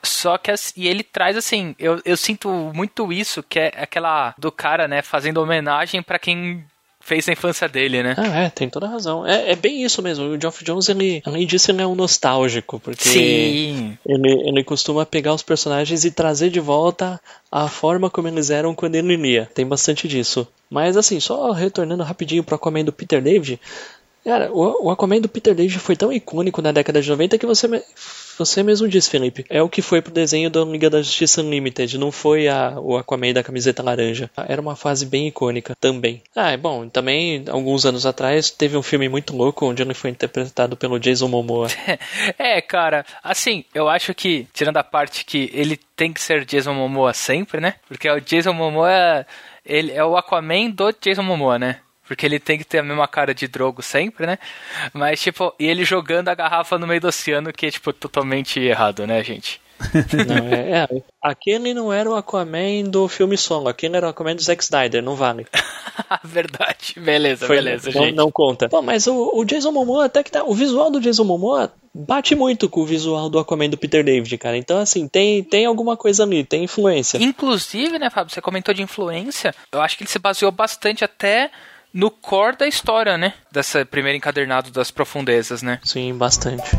Só 0.02 0.38
que 0.38 0.52
e 0.76 0.88
ele 0.88 1.02
traz 1.02 1.36
assim, 1.36 1.74
eu, 1.78 2.00
eu 2.04 2.16
sinto 2.16 2.48
muito 2.74 3.12
isso, 3.12 3.42
que 3.42 3.58
é 3.58 3.72
aquela 3.76 4.34
do 4.38 4.50
cara, 4.50 4.88
né, 4.88 5.02
fazendo 5.02 5.38
homenagem 5.38 6.02
pra 6.02 6.18
quem 6.18 6.64
fez 7.00 7.28
a 7.28 7.32
infância 7.32 7.68
dele, 7.68 8.02
né? 8.02 8.14
Ah, 8.16 8.42
é, 8.42 8.50
tem 8.50 8.68
toda 8.68 8.86
razão. 8.86 9.26
É, 9.26 9.52
é 9.52 9.56
bem 9.56 9.82
isso 9.82 10.00
mesmo. 10.00 10.26
O 10.26 10.40
Geoff 10.40 10.62
Jones, 10.62 10.88
ele, 10.88 11.22
além 11.24 11.46
disso, 11.46 11.70
ele 11.70 11.82
é 11.82 11.86
um 11.86 11.94
nostálgico, 11.94 12.78
porque 12.78 13.02
Sim. 13.02 13.98
ele, 14.06 14.48
ele 14.48 14.62
costuma 14.62 15.04
pegar 15.04 15.34
os 15.34 15.42
personagens 15.42 16.04
e 16.04 16.10
trazer 16.10 16.50
de 16.50 16.60
volta 16.60 17.20
a 17.50 17.68
forma 17.68 18.10
como 18.10 18.28
eles 18.28 18.50
eram 18.50 18.74
quando 18.74 18.94
ele 18.94 19.16
lia. 19.16 19.50
Tem 19.52 19.66
bastante 19.66 20.06
disso. 20.06 20.46
Mas 20.70 20.96
assim, 20.96 21.18
só 21.18 21.50
retornando 21.50 22.04
rapidinho 22.04 22.44
pro 22.44 22.54
Aquaman 22.54 22.84
do 22.84 22.92
Peter 22.92 23.20
David. 23.20 23.58
Cara, 24.22 24.52
o, 24.52 24.86
o 24.86 24.90
Aquaman 24.90 25.20
do 25.20 25.28
Peter 25.28 25.54
David 25.54 25.78
foi 25.78 25.96
tão 25.96 26.12
icônico 26.12 26.60
na 26.60 26.70
década 26.70 27.00
de 27.00 27.08
90 27.08 27.38
que 27.38 27.46
você, 27.46 27.66
você 28.44 28.62
mesmo 28.62 28.88
disse, 28.88 29.10
Felipe. 29.10 29.44
É 29.48 29.62
o 29.62 29.68
que 29.68 29.82
foi 29.82 30.00
pro 30.00 30.12
desenho 30.12 30.50
da 30.50 30.64
Liga 30.64 30.90
da 30.90 31.02
Justiça 31.02 31.42
Unlimited, 31.42 31.98
não 31.98 32.10
foi 32.10 32.48
a, 32.48 32.78
o 32.78 32.96
Aquaman 32.96 33.32
da 33.32 33.42
camiseta 33.42 33.82
laranja. 33.82 34.30
Era 34.48 34.60
uma 34.60 34.76
fase 34.76 35.06
bem 35.06 35.28
icônica 35.28 35.76
também. 35.80 36.22
Ah, 36.34 36.50
é 36.50 36.56
bom, 36.56 36.88
também, 36.88 37.44
alguns 37.48 37.84
anos 37.84 38.06
atrás, 38.06 38.50
teve 38.50 38.76
um 38.76 38.82
filme 38.82 39.08
muito 39.08 39.36
louco 39.36 39.66
onde 39.66 39.82
ele 39.82 39.94
foi 39.94 40.10
interpretado 40.10 40.76
pelo 40.76 40.98
Jason 40.98 41.28
Momoa. 41.28 41.68
É, 42.38 42.60
cara, 42.60 43.04
assim, 43.22 43.64
eu 43.74 43.88
acho 43.88 44.14
que, 44.14 44.46
tirando 44.52 44.76
a 44.76 44.84
parte 44.84 45.24
que 45.24 45.50
ele 45.52 45.78
tem 45.96 46.12
que 46.12 46.20
ser 46.20 46.44
Jason 46.44 46.72
Momoa 46.72 47.12
sempre, 47.12 47.60
né? 47.60 47.74
Porque 47.86 48.08
o 48.08 48.20
Jason 48.20 48.52
Momoa, 48.52 49.26
ele 49.64 49.92
é 49.92 50.04
o 50.04 50.16
Aquaman 50.16 50.70
do 50.70 50.92
Jason 51.00 51.22
Momoa, 51.22 51.58
né? 51.58 51.80
Porque 52.10 52.26
ele 52.26 52.40
tem 52.40 52.58
que 52.58 52.64
ter 52.64 52.78
a 52.78 52.82
mesma 52.82 53.06
cara 53.06 53.32
de 53.32 53.46
drogo 53.46 53.84
sempre, 53.84 54.26
né? 54.26 54.36
Mas, 54.92 55.20
tipo, 55.20 55.54
e 55.60 55.66
ele 55.68 55.84
jogando 55.84 56.26
a 56.26 56.34
garrafa 56.34 56.76
no 56.76 56.84
meio 56.84 57.00
do 57.00 57.06
oceano, 57.06 57.52
que 57.52 57.66
é, 57.66 57.70
tipo, 57.70 57.92
totalmente 57.92 58.58
errado, 58.58 59.06
né, 59.06 59.22
gente? 59.22 59.60
Não, 60.26 60.46
é, 60.48 60.82
é, 60.82 61.02
aquele 61.22 61.72
não 61.72 61.90
era 61.90 62.10
o 62.10 62.14
Aquaman 62.14 62.82
do 62.84 63.08
filme 63.08 63.38
solo, 63.38 63.68
aquele 63.68 63.96
era 63.96 64.08
o 64.08 64.10
Aquaman 64.10 64.34
do 64.34 64.42
Zack 64.42 64.62
Snyder, 64.62 65.02
não 65.02 65.14
vale. 65.14 65.46
Verdade. 66.22 66.94
Beleza, 66.98 67.46
Foi- 67.46 67.56
beleza, 67.56 67.90
não, 67.94 68.02
gente. 68.04 68.14
não 68.14 68.30
conta. 68.30 68.68
Pô, 68.68 68.82
mas 68.82 69.06
o, 69.06 69.30
o 69.32 69.44
Jason 69.44 69.72
Momoa 69.72 70.04
até 70.06 70.22
que 70.22 70.30
tá. 70.32 70.44
O 70.44 70.52
visual 70.52 70.90
do 70.90 71.00
Jason 71.00 71.24
Momoa 71.24 71.72
bate 71.94 72.34
muito 72.34 72.68
com 72.68 72.80
o 72.80 72.86
visual 72.86 73.30
do 73.30 73.38
Aquaman 73.38 73.70
do 73.70 73.78
Peter 73.78 74.04
David, 74.04 74.36
cara. 74.36 74.56
Então, 74.58 74.78
assim, 74.78 75.08
tem, 75.08 75.42
tem 75.42 75.64
alguma 75.64 75.96
coisa 75.96 76.24
ali, 76.24 76.44
tem 76.44 76.64
influência. 76.64 77.16
Inclusive, 77.16 77.98
né, 77.98 78.10
Fábio, 78.10 78.34
você 78.34 78.42
comentou 78.42 78.74
de 78.74 78.82
influência. 78.82 79.54
Eu 79.72 79.80
acho 79.80 79.96
que 79.96 80.02
ele 80.02 80.10
se 80.10 80.18
baseou 80.18 80.52
bastante 80.52 81.04
até 81.04 81.50
no 81.92 82.10
core 82.10 82.56
da 82.56 82.66
história, 82.66 83.18
né? 83.18 83.34
Dessa 83.50 83.84
primeira 83.84 84.16
encadernado 84.16 84.70
das 84.70 84.90
profundezas, 84.90 85.62
né? 85.62 85.80
Sim, 85.82 86.14
bastante. 86.14 86.70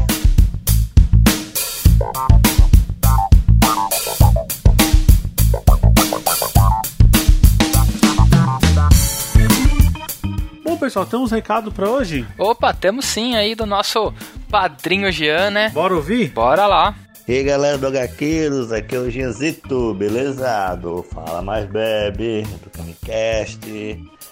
Bom, 10.64 10.78
pessoal, 10.78 11.06
temos 11.06 11.32
recado 11.32 11.72
pra 11.72 11.90
hoje? 11.90 12.26
Opa, 12.38 12.74
temos 12.74 13.06
sim 13.06 13.36
aí 13.36 13.56
do 13.56 13.66
nosso 13.66 14.14
padrinho 14.50 15.12
Jean, 15.12 15.50
né? 15.50 15.70
Bora 15.70 15.94
ouvir? 15.96 16.30
Bora 16.30 16.66
lá. 16.66 16.96
E 17.28 17.34
aí 17.34 17.44
galera 17.44 17.78
do 17.78 17.88
HQueiros, 17.88 18.72
aqui 18.72 18.96
é 18.96 19.00
o 19.00 19.10
Gianzito, 19.10 19.94
beleza? 19.94 20.76
Do 20.76 21.04
Fala 21.04 21.42
Mais 21.42 21.66
Bebe, 21.70 22.44
do 22.64 22.70
Camicast. 22.70 23.60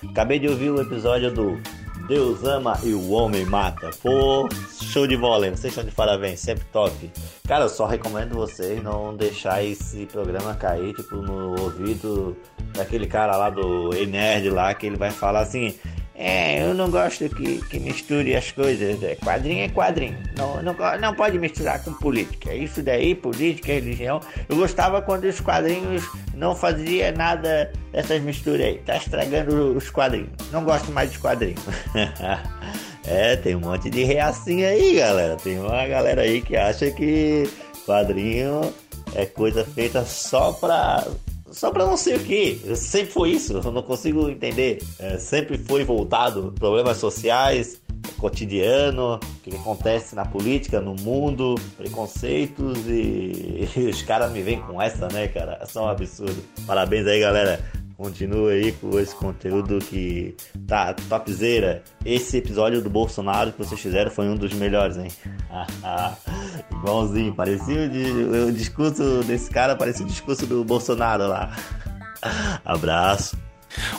Acabei 0.08 0.40
de 0.40 0.48
ouvir 0.48 0.70
o 0.70 0.82
episódio 0.82 1.32
do 1.34 1.60
Deus 2.08 2.44
Ama 2.44 2.80
e 2.84 2.94
o 2.94 3.12
Homem 3.12 3.46
Mata. 3.46 3.90
Pô, 4.02 4.48
show 4.82 5.06
de 5.06 5.18
bola, 5.18 5.46
hein? 5.46 5.56
vocês 5.56 5.72
estão 5.72 5.84
de 5.84 5.92
parabéns, 5.92 6.40
sempre 6.40 6.66
top. 6.72 7.12
Cara, 7.48 7.66
eu 7.66 7.70
só 7.70 7.86
recomendo 7.86 8.34
vocês 8.36 8.82
não 8.82 9.16
deixar 9.16 9.64
esse 9.64 10.06
programa 10.06 10.56
cair, 10.56 10.94
tipo, 10.94 11.18
no 11.18 11.60
ouvido 11.62 12.36
daquele 12.74 13.08
cara 13.08 13.36
lá 13.36 13.50
do 13.50 13.90
Nerd 14.08 14.50
lá, 14.50 14.74
que 14.74 14.88
ele 14.88 14.98
vai 14.98 15.12
falar 15.12 15.42
assim... 15.42 15.76
É, 16.22 16.62
eu 16.62 16.74
não 16.74 16.92
gosto 16.92 17.30
que, 17.30 17.62
que 17.68 17.80
misture 17.80 18.36
as 18.36 18.52
coisas. 18.52 19.02
É, 19.02 19.16
quadrinho 19.16 19.64
é 19.64 19.70
quadrinho. 19.70 20.18
Não, 20.38 20.62
não, 20.62 20.76
não 21.00 21.16
pode 21.16 21.40
misturar 21.40 21.82
com 21.82 21.94
política. 21.94 22.54
Isso 22.54 22.84
daí, 22.84 23.16
política, 23.16 23.72
religião. 23.72 24.20
Eu 24.50 24.58
gostava 24.58 25.02
quando 25.02 25.24
os 25.24 25.40
quadrinhos 25.40 26.04
não 26.36 26.54
fazia 26.54 27.14
nada 27.14 27.72
dessas 27.94 28.22
misturas 28.22 28.66
aí. 28.66 28.80
Tá 28.80 28.98
estragando 28.98 29.78
os 29.78 29.90
quadrinhos. 29.90 30.30
Não 30.52 30.66
gosto 30.66 30.92
mais 30.92 31.10
de 31.10 31.20
quadrinhos. 31.20 31.64
é, 33.08 33.38
tem 33.38 33.56
um 33.56 33.62
monte 33.62 33.90
de 33.90 34.04
reacinha 34.04 34.68
aí, 34.68 34.96
galera. 34.98 35.38
Tem 35.38 35.58
uma 35.58 35.88
galera 35.88 36.24
aí 36.24 36.42
que 36.42 36.58
acha 36.58 36.92
que 36.92 37.50
quadrinho 37.86 38.74
é 39.16 39.26
coisa 39.26 39.64
feita 39.64 40.04
só 40.04 40.52
pra 40.52 41.02
só 41.60 41.72
pra 41.72 41.86
não 41.86 41.98
sei 41.98 42.16
o 42.16 42.20
que. 42.22 42.62
Sempre 42.74 43.12
foi 43.12 43.32
isso, 43.32 43.52
eu 43.52 43.72
não 43.72 43.82
consigo 43.82 44.30
entender. 44.30 44.82
É, 44.98 45.18
sempre 45.18 45.58
foi 45.58 45.84
voltado 45.84 46.54
problemas 46.58 46.96
sociais, 46.96 47.82
cotidiano, 48.18 49.16
o 49.16 49.20
que 49.44 49.54
acontece 49.54 50.16
na 50.16 50.24
política, 50.24 50.80
no 50.80 50.96
mundo, 50.96 51.56
preconceitos 51.78 52.88
e, 52.88 53.68
e 53.76 53.90
os 53.90 54.02
caras 54.04 54.32
me 54.32 54.42
vêm 54.42 54.62
com 54.62 54.82
essa, 54.82 55.10
né, 55.10 55.28
cara? 55.28 55.60
É 55.62 55.66
só 55.66 55.86
um 55.86 55.90
absurdo. 55.90 56.42
Parabéns 56.66 57.06
aí, 57.06 57.20
galera. 57.20 57.60
Continua 58.00 58.52
aí 58.52 58.72
com 58.72 58.98
esse 58.98 59.14
conteúdo 59.14 59.78
que 59.80 60.34
tá 60.66 60.94
topzera. 60.94 61.84
Esse 62.06 62.38
episódio 62.38 62.82
do 62.82 62.90
Bolsonaro 62.90 63.52
que 63.52 63.58
vocês 63.58 63.78
fizeram 63.78 64.10
foi 64.10 64.26
um 64.30 64.38
dos 64.38 64.54
melhores, 64.54 64.96
hein? 64.96 65.10
Igualzinho, 66.72 67.36
parecia 67.36 67.76
o, 67.76 68.48
o 68.48 68.52
discurso 68.54 69.22
desse 69.26 69.52
cara, 69.52 69.76
parecia 69.76 70.06
o 70.06 70.08
discurso 70.08 70.48
do 70.48 70.64
Bolsonaro 70.64 71.28
lá. 71.28 71.54
Abraço. 72.64 73.38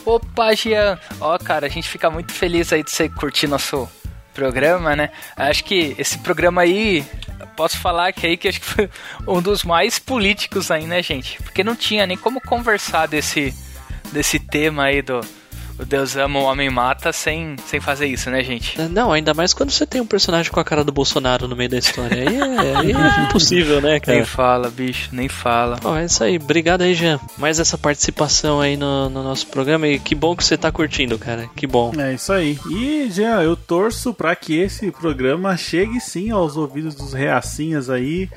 Opa, 0.07 0.55
Jean. 0.55 0.99
Ó, 1.21 1.37
cara, 1.37 1.67
a 1.67 1.71
gente 1.71 1.87
fica 1.87 2.09
muito 2.09 2.33
feliz 2.33 2.73
aí 2.73 2.83
de 2.83 2.91
você 2.91 3.07
curtir 3.07 3.49
nosso 3.49 3.87
programa, 4.33 4.97
né? 4.97 5.11
Acho 5.37 5.63
que 5.63 5.95
esse 5.99 6.19
programa 6.21 6.63
aí, 6.63 7.05
posso 7.55 7.79
falar 7.79 8.15
que 8.15 8.27
aí 8.27 8.39
que 8.39 8.49
acho 8.49 8.61
que 8.61 8.67
foi 8.67 8.89
um 9.29 9.43
dos 9.43 9.63
mais 9.63 9.99
políticos 9.99 10.71
aí, 10.71 10.87
né, 10.87 11.03
gente? 11.03 11.37
Porque 11.43 11.63
não 11.63 11.77
tinha 11.77 12.07
nem 12.07 12.17
como 12.17 12.41
conversar 12.41 13.07
desse, 13.07 13.55
desse 14.13 14.39
tema 14.39 14.85
aí 14.85 15.03
do 15.03 15.21
o 15.81 15.85
Deus 15.87 16.15
ama, 16.17 16.39
o 16.39 16.43
homem 16.43 16.69
mata 16.69 17.11
sem, 17.13 17.57
sem 17.65 17.81
fazer 17.81 18.07
isso, 18.07 18.31
né, 18.31 18.45
gente? 18.45 18.79
Não, 18.91 19.11
ainda 19.11 19.33
mais 19.33 19.55
quando 19.55 19.71
você 19.71 19.87
tem 19.87 20.01
um 20.01 20.07
personagem 20.07 20.53
com 20.53 20.61
a 20.61 20.65
cara 20.65 20.85
do 20.85 20.93
Bolsonaro 20.93 21.49
no 21.49 21.57
meio 21.57 21.71
da 21.71 21.79
história. 21.79 22.29
Aí 22.29 22.37
é, 22.37 22.77
aí 22.77 22.93
é 22.93 23.25
impossível, 23.25 23.81
né, 23.81 23.99
cara? 23.99 24.19
Nem 24.19 24.27
fala, 24.27 24.69
bicho, 24.69 25.09
nem 25.13 25.29
fala. 25.29 25.79
Bom, 25.83 25.97
é 25.97 26.05
isso 26.05 26.23
aí. 26.23 26.37
Obrigado 26.37 26.83
aí, 26.83 26.95
Jean. 26.95 27.19
Mais 27.39 27.59
essa 27.59 27.79
participação 27.79 28.61
aí 28.61 28.77
no, 28.77 29.09
no 29.09 29.23
nosso 29.23 29.47
programa. 29.47 29.89
E 29.89 29.99
que 29.99 30.15
bom 30.15 30.37
que 30.37 30.45
você 30.45 30.57
tá 30.57 30.71
curtindo, 30.71 31.19
cara. 31.19 31.49
Que 31.57 31.67
bom. 31.67 31.93
É 31.99 32.13
isso 32.13 32.33
aí. 32.33 32.59
E, 32.71 33.09
Jean, 33.11 33.41
eu 33.41 33.57
torço 33.57 34.13
pra 34.13 34.37
que 34.37 34.59
esse 34.59 34.91
programa 34.91 35.57
chegue 35.57 35.99
sim 35.99 36.31
aos 36.31 36.59
ouvidos 36.59 36.95
dos 36.95 37.15
reacinhas 37.15 37.89
aí, 37.89 38.29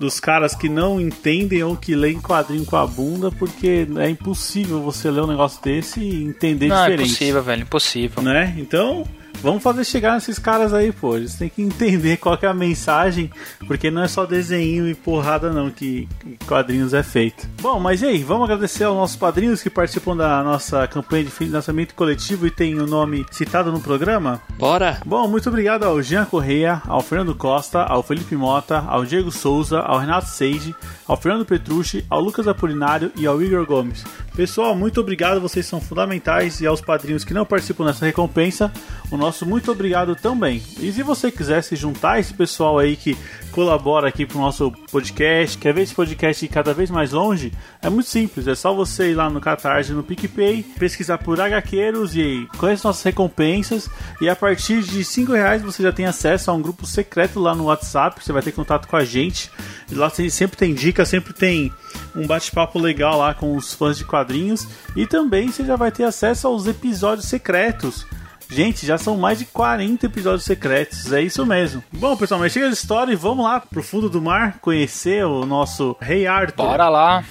dos 0.00 0.18
caras 0.18 0.54
que 0.54 0.68
não 0.68 1.00
entendem 1.00 1.62
ou 1.62 1.76
que 1.76 1.94
leem 1.94 2.20
quadrinho 2.20 2.64
com 2.64 2.76
a 2.76 2.86
bunda, 2.86 3.30
porque 3.30 3.86
é 3.98 4.08
impossível 4.08 4.82
você 4.82 5.10
ler 5.10 5.22
um 5.22 5.28
negócio 5.28 5.62
desse 5.62 6.00
e 6.00 6.24
entender 6.24 6.66
Não, 6.68 6.87
é 6.90 6.94
impossível, 6.94 7.42
velho, 7.42 7.62
impossível. 7.62 8.22
Né? 8.22 8.54
Então, 8.58 9.06
vamos 9.42 9.62
fazer 9.62 9.84
chegar 9.84 10.14
nesses 10.14 10.38
caras 10.38 10.72
aí, 10.72 10.92
pô. 10.92 11.16
Eles 11.16 11.34
têm 11.34 11.48
que 11.48 11.62
entender 11.62 12.16
qual 12.16 12.36
que 12.36 12.46
é 12.46 12.48
a 12.48 12.54
mensagem, 12.54 13.30
porque 13.66 13.90
não 13.90 14.02
é 14.02 14.08
só 14.08 14.26
desenho 14.26 14.88
e 14.88 14.94
porrada 14.94 15.52
não 15.52 15.70
que 15.70 16.08
que 16.20 16.36
quadrinhos 16.46 16.94
é 16.94 17.02
feito. 17.02 17.48
Bom, 17.60 17.78
mas 17.80 18.02
e 18.02 18.06
aí, 18.06 18.22
vamos 18.22 18.44
agradecer 18.44 18.84
aos 18.84 18.96
nossos 18.96 19.16
padrinhos 19.16 19.62
que 19.62 19.70
participam 19.70 20.16
da 20.16 20.42
nossa 20.42 20.86
campanha 20.86 21.24
de 21.24 21.30
financiamento 21.30 21.94
coletivo 21.94 22.46
e 22.46 22.50
tem 22.50 22.74
o 22.78 22.86
nome 22.86 23.24
citado 23.30 23.72
no 23.72 23.80
programa? 23.80 24.40
Bora! 24.58 25.00
Bom, 25.04 25.26
muito 25.28 25.48
obrigado 25.48 25.84
ao 25.84 26.02
Jean 26.02 26.24
Correia, 26.24 26.82
ao 26.86 27.00
Fernando 27.00 27.34
Costa, 27.34 27.82
ao 27.82 28.02
Felipe 28.02 28.36
Mota, 28.36 28.84
ao 28.86 29.04
Diego 29.04 29.30
Souza, 29.30 29.80
ao 29.80 29.98
Renato 29.98 30.28
Seide, 30.28 30.74
ao 31.06 31.16
Fernando 31.16 31.44
Petrucci, 31.44 32.04
ao 32.08 32.20
Lucas 32.20 32.48
Apolinário 32.48 33.12
e 33.16 33.26
ao 33.26 33.42
Igor 33.42 33.64
Gomes. 33.66 34.04
Pessoal, 34.38 34.72
muito 34.72 35.00
obrigado, 35.00 35.40
vocês 35.40 35.66
são 35.66 35.80
fundamentais. 35.80 36.60
E 36.60 36.66
aos 36.68 36.80
padrinhos 36.80 37.24
que 37.24 37.34
não 37.34 37.44
participam 37.44 37.84
dessa 37.84 38.06
recompensa, 38.06 38.72
o 39.10 39.16
nosso 39.16 39.44
muito 39.44 39.72
obrigado 39.72 40.14
também. 40.14 40.62
E 40.78 40.92
se 40.92 41.02
você 41.02 41.32
quiser 41.32 41.60
se 41.60 41.74
juntar 41.74 42.20
esse 42.20 42.32
pessoal 42.32 42.78
aí 42.78 42.94
que 42.94 43.18
colabora 43.50 44.06
aqui 44.06 44.24
pro 44.24 44.38
nosso 44.38 44.70
podcast, 44.92 45.58
quer 45.58 45.74
ver 45.74 45.82
esse 45.82 45.92
podcast 45.92 46.44
ir 46.44 46.48
cada 46.48 46.72
vez 46.72 46.88
mais 46.88 47.10
longe, 47.10 47.52
é 47.82 47.90
muito 47.90 48.08
simples, 48.08 48.46
é 48.46 48.54
só 48.54 48.72
você 48.72 49.10
ir 49.10 49.14
lá 49.14 49.28
no 49.28 49.40
Catarse, 49.40 49.92
no 49.92 50.04
PicPay, 50.04 50.62
pesquisar 50.78 51.18
por 51.18 51.40
HQueiros 51.40 52.14
e 52.14 52.46
conhecer 52.58 52.86
nossas 52.86 53.02
recompensas. 53.02 53.90
E 54.20 54.28
a 54.28 54.36
partir 54.36 54.82
de 54.82 55.02
5 55.02 55.32
reais 55.32 55.62
você 55.62 55.82
já 55.82 55.90
tem 55.90 56.06
acesso 56.06 56.48
a 56.48 56.54
um 56.54 56.62
grupo 56.62 56.86
secreto 56.86 57.40
lá 57.40 57.56
no 57.56 57.64
WhatsApp, 57.64 58.22
você 58.22 58.32
vai 58.32 58.42
ter 58.42 58.52
contato 58.52 58.86
com 58.86 58.94
a 58.94 59.04
gente, 59.04 59.50
e 59.90 59.96
lá 59.96 60.08
sempre 60.10 60.56
tem 60.56 60.72
dicas, 60.72 61.08
sempre 61.08 61.32
tem 61.32 61.72
um 62.18 62.26
bate-papo 62.26 62.78
legal 62.78 63.18
lá 63.18 63.32
com 63.32 63.56
os 63.56 63.72
fãs 63.72 63.96
de 63.96 64.04
quadrinhos 64.04 64.66
e 64.96 65.06
também 65.06 65.50
você 65.50 65.64
já 65.64 65.76
vai 65.76 65.92
ter 65.92 66.04
acesso 66.04 66.46
aos 66.46 66.66
episódios 66.66 67.26
secretos 67.26 68.06
Gente, 68.50 68.86
já 68.86 68.96
são 68.96 69.16
mais 69.16 69.38
de 69.38 69.44
40 69.44 70.06
episódios 70.06 70.44
secretos, 70.44 71.12
é 71.12 71.20
isso 71.20 71.44
mesmo. 71.44 71.84
Bom, 71.92 72.16
pessoal, 72.16 72.40
mas 72.40 72.50
chega 72.50 72.68
de 72.68 72.74
história 72.74 73.12
e 73.12 73.16
vamos 73.16 73.44
lá 73.44 73.60
pro 73.60 73.82
fundo 73.82 74.08
do 74.08 74.22
mar 74.22 74.58
conhecer 74.60 75.24
o 75.26 75.44
nosso 75.44 75.94
Rei 76.00 76.26
Arthur. 76.26 76.64
Bora 76.64 76.88
lá. 76.88 77.24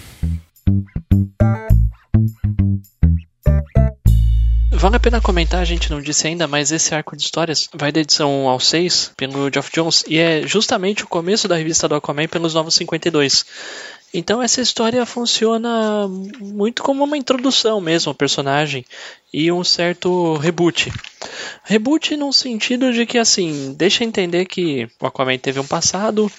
Vale 4.71 4.95
a 4.95 4.99
pena 4.99 5.19
comentar, 5.19 5.59
a 5.59 5.65
gente 5.65 5.89
não 5.89 5.99
disse 5.99 6.27
ainda, 6.27 6.47
mas 6.47 6.71
esse 6.71 6.93
arco 6.93 7.17
de 7.17 7.23
histórias 7.23 7.67
vai 7.73 7.91
da 7.91 7.99
edição 7.99 8.45
1 8.45 8.47
ao 8.47 8.59
6 8.59 9.13
pelo 9.17 9.51
Geoff 9.51 9.71
Jones 9.73 10.03
e 10.07 10.19
é 10.19 10.45
justamente 10.45 11.03
o 11.03 11.07
começo 11.07 11.47
da 11.47 11.55
revista 11.55 11.87
do 11.87 11.95
Aquaman 11.95 12.27
pelos 12.27 12.53
Novos 12.53 12.75
52. 12.75 13.43
Então 14.13 14.41
essa 14.41 14.61
história 14.61 15.05
funciona 15.05 16.07
muito 16.39 16.81
como 16.81 17.03
uma 17.03 17.17
introdução 17.17 17.81
mesmo 17.81 18.09
ao 18.09 18.15
personagem 18.15 18.85
e 19.33 19.51
um 19.51 19.63
certo 19.63 20.35
reboot. 20.37 20.91
Reboot 21.63 22.15
no 22.15 22.31
sentido 22.31 22.93
de 22.93 23.05
que 23.05 23.17
assim, 23.17 23.73
deixa 23.77 24.03
entender 24.03 24.45
que 24.45 24.87
o 25.01 25.05
Aquaman 25.05 25.37
teve 25.37 25.59
um 25.59 25.67
passado, 25.67 26.31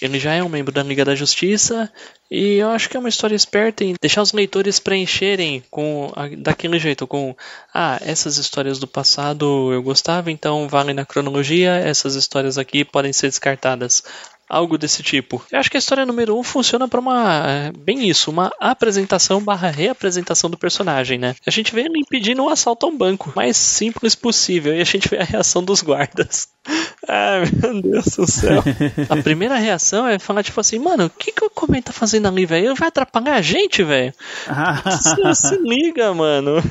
ele 0.00 0.18
já 0.20 0.34
é 0.34 0.42
um 0.42 0.48
membro 0.48 0.70
da 0.70 0.82
Liga 0.82 1.04
da 1.04 1.14
Justiça 1.14 1.90
e 2.30 2.56
eu 2.56 2.68
acho 2.68 2.88
que 2.88 2.96
é 2.96 3.00
uma 3.00 3.08
história 3.08 3.34
esperta 3.34 3.82
em 3.82 3.94
deixar 4.00 4.20
os 4.20 4.32
leitores 4.32 4.78
preencherem 4.78 5.64
com 5.70 6.12
daquele 6.38 6.78
jeito, 6.78 7.06
com 7.06 7.34
ah, 7.72 7.98
essas 8.02 8.36
histórias 8.36 8.78
do 8.78 8.86
passado 8.86 9.72
eu 9.72 9.82
gostava, 9.82 10.30
então 10.30 10.68
valem 10.68 10.94
na 10.94 11.06
cronologia, 11.06 11.76
essas 11.76 12.14
histórias 12.14 12.58
aqui 12.58 12.84
podem 12.84 13.12
ser 13.12 13.28
descartadas 13.28 14.02
algo 14.48 14.76
desse 14.78 15.02
tipo. 15.02 15.42
Eu 15.50 15.58
acho 15.58 15.70
que 15.70 15.76
a 15.76 15.78
história 15.78 16.06
número 16.06 16.36
1 16.36 16.38
um 16.38 16.42
funciona 16.42 16.88
para 16.88 17.00
uma 17.00 17.44
é, 17.46 17.72
bem 17.72 18.08
isso, 18.08 18.30
uma 18.30 18.52
apresentação 18.60 19.42
barra 19.42 19.70
reapresentação 19.70 20.50
do 20.50 20.58
personagem, 20.58 21.18
né? 21.18 21.34
A 21.46 21.50
gente 21.50 21.74
vê 21.74 21.82
ele 21.82 21.98
impedindo 21.98 22.42
um 22.42 22.48
assalto 22.48 22.86
a 22.86 22.88
um 22.88 22.96
banco, 22.96 23.32
mais 23.34 23.56
simples 23.56 24.14
possível, 24.14 24.74
e 24.74 24.80
a 24.80 24.84
gente 24.84 25.08
vê 25.08 25.18
a 25.18 25.24
reação 25.24 25.62
dos 25.62 25.82
guardas. 25.82 26.48
Ai, 27.08 27.42
meu 27.62 27.82
Deus 27.82 28.16
do 28.16 28.26
céu. 28.30 28.62
A 29.10 29.16
primeira 29.22 29.56
reação 29.56 30.06
é 30.08 30.18
falar, 30.18 30.42
tipo 30.42 30.58
assim, 30.58 30.78
mano, 30.78 31.06
o 31.06 31.10
que, 31.10 31.32
que 31.32 31.44
o 31.44 31.48
Aquaman 31.48 31.82
tá 31.82 31.92
fazendo 31.92 32.28
ali, 32.28 32.46
velho? 32.46 32.68
Ele 32.68 32.74
vai 32.74 32.88
atrapalhar 32.88 33.34
a 33.34 33.42
gente, 33.42 33.82
velho? 33.82 34.12
se, 35.34 35.34
se 35.34 35.56
liga, 35.58 36.14
mano. 36.14 36.62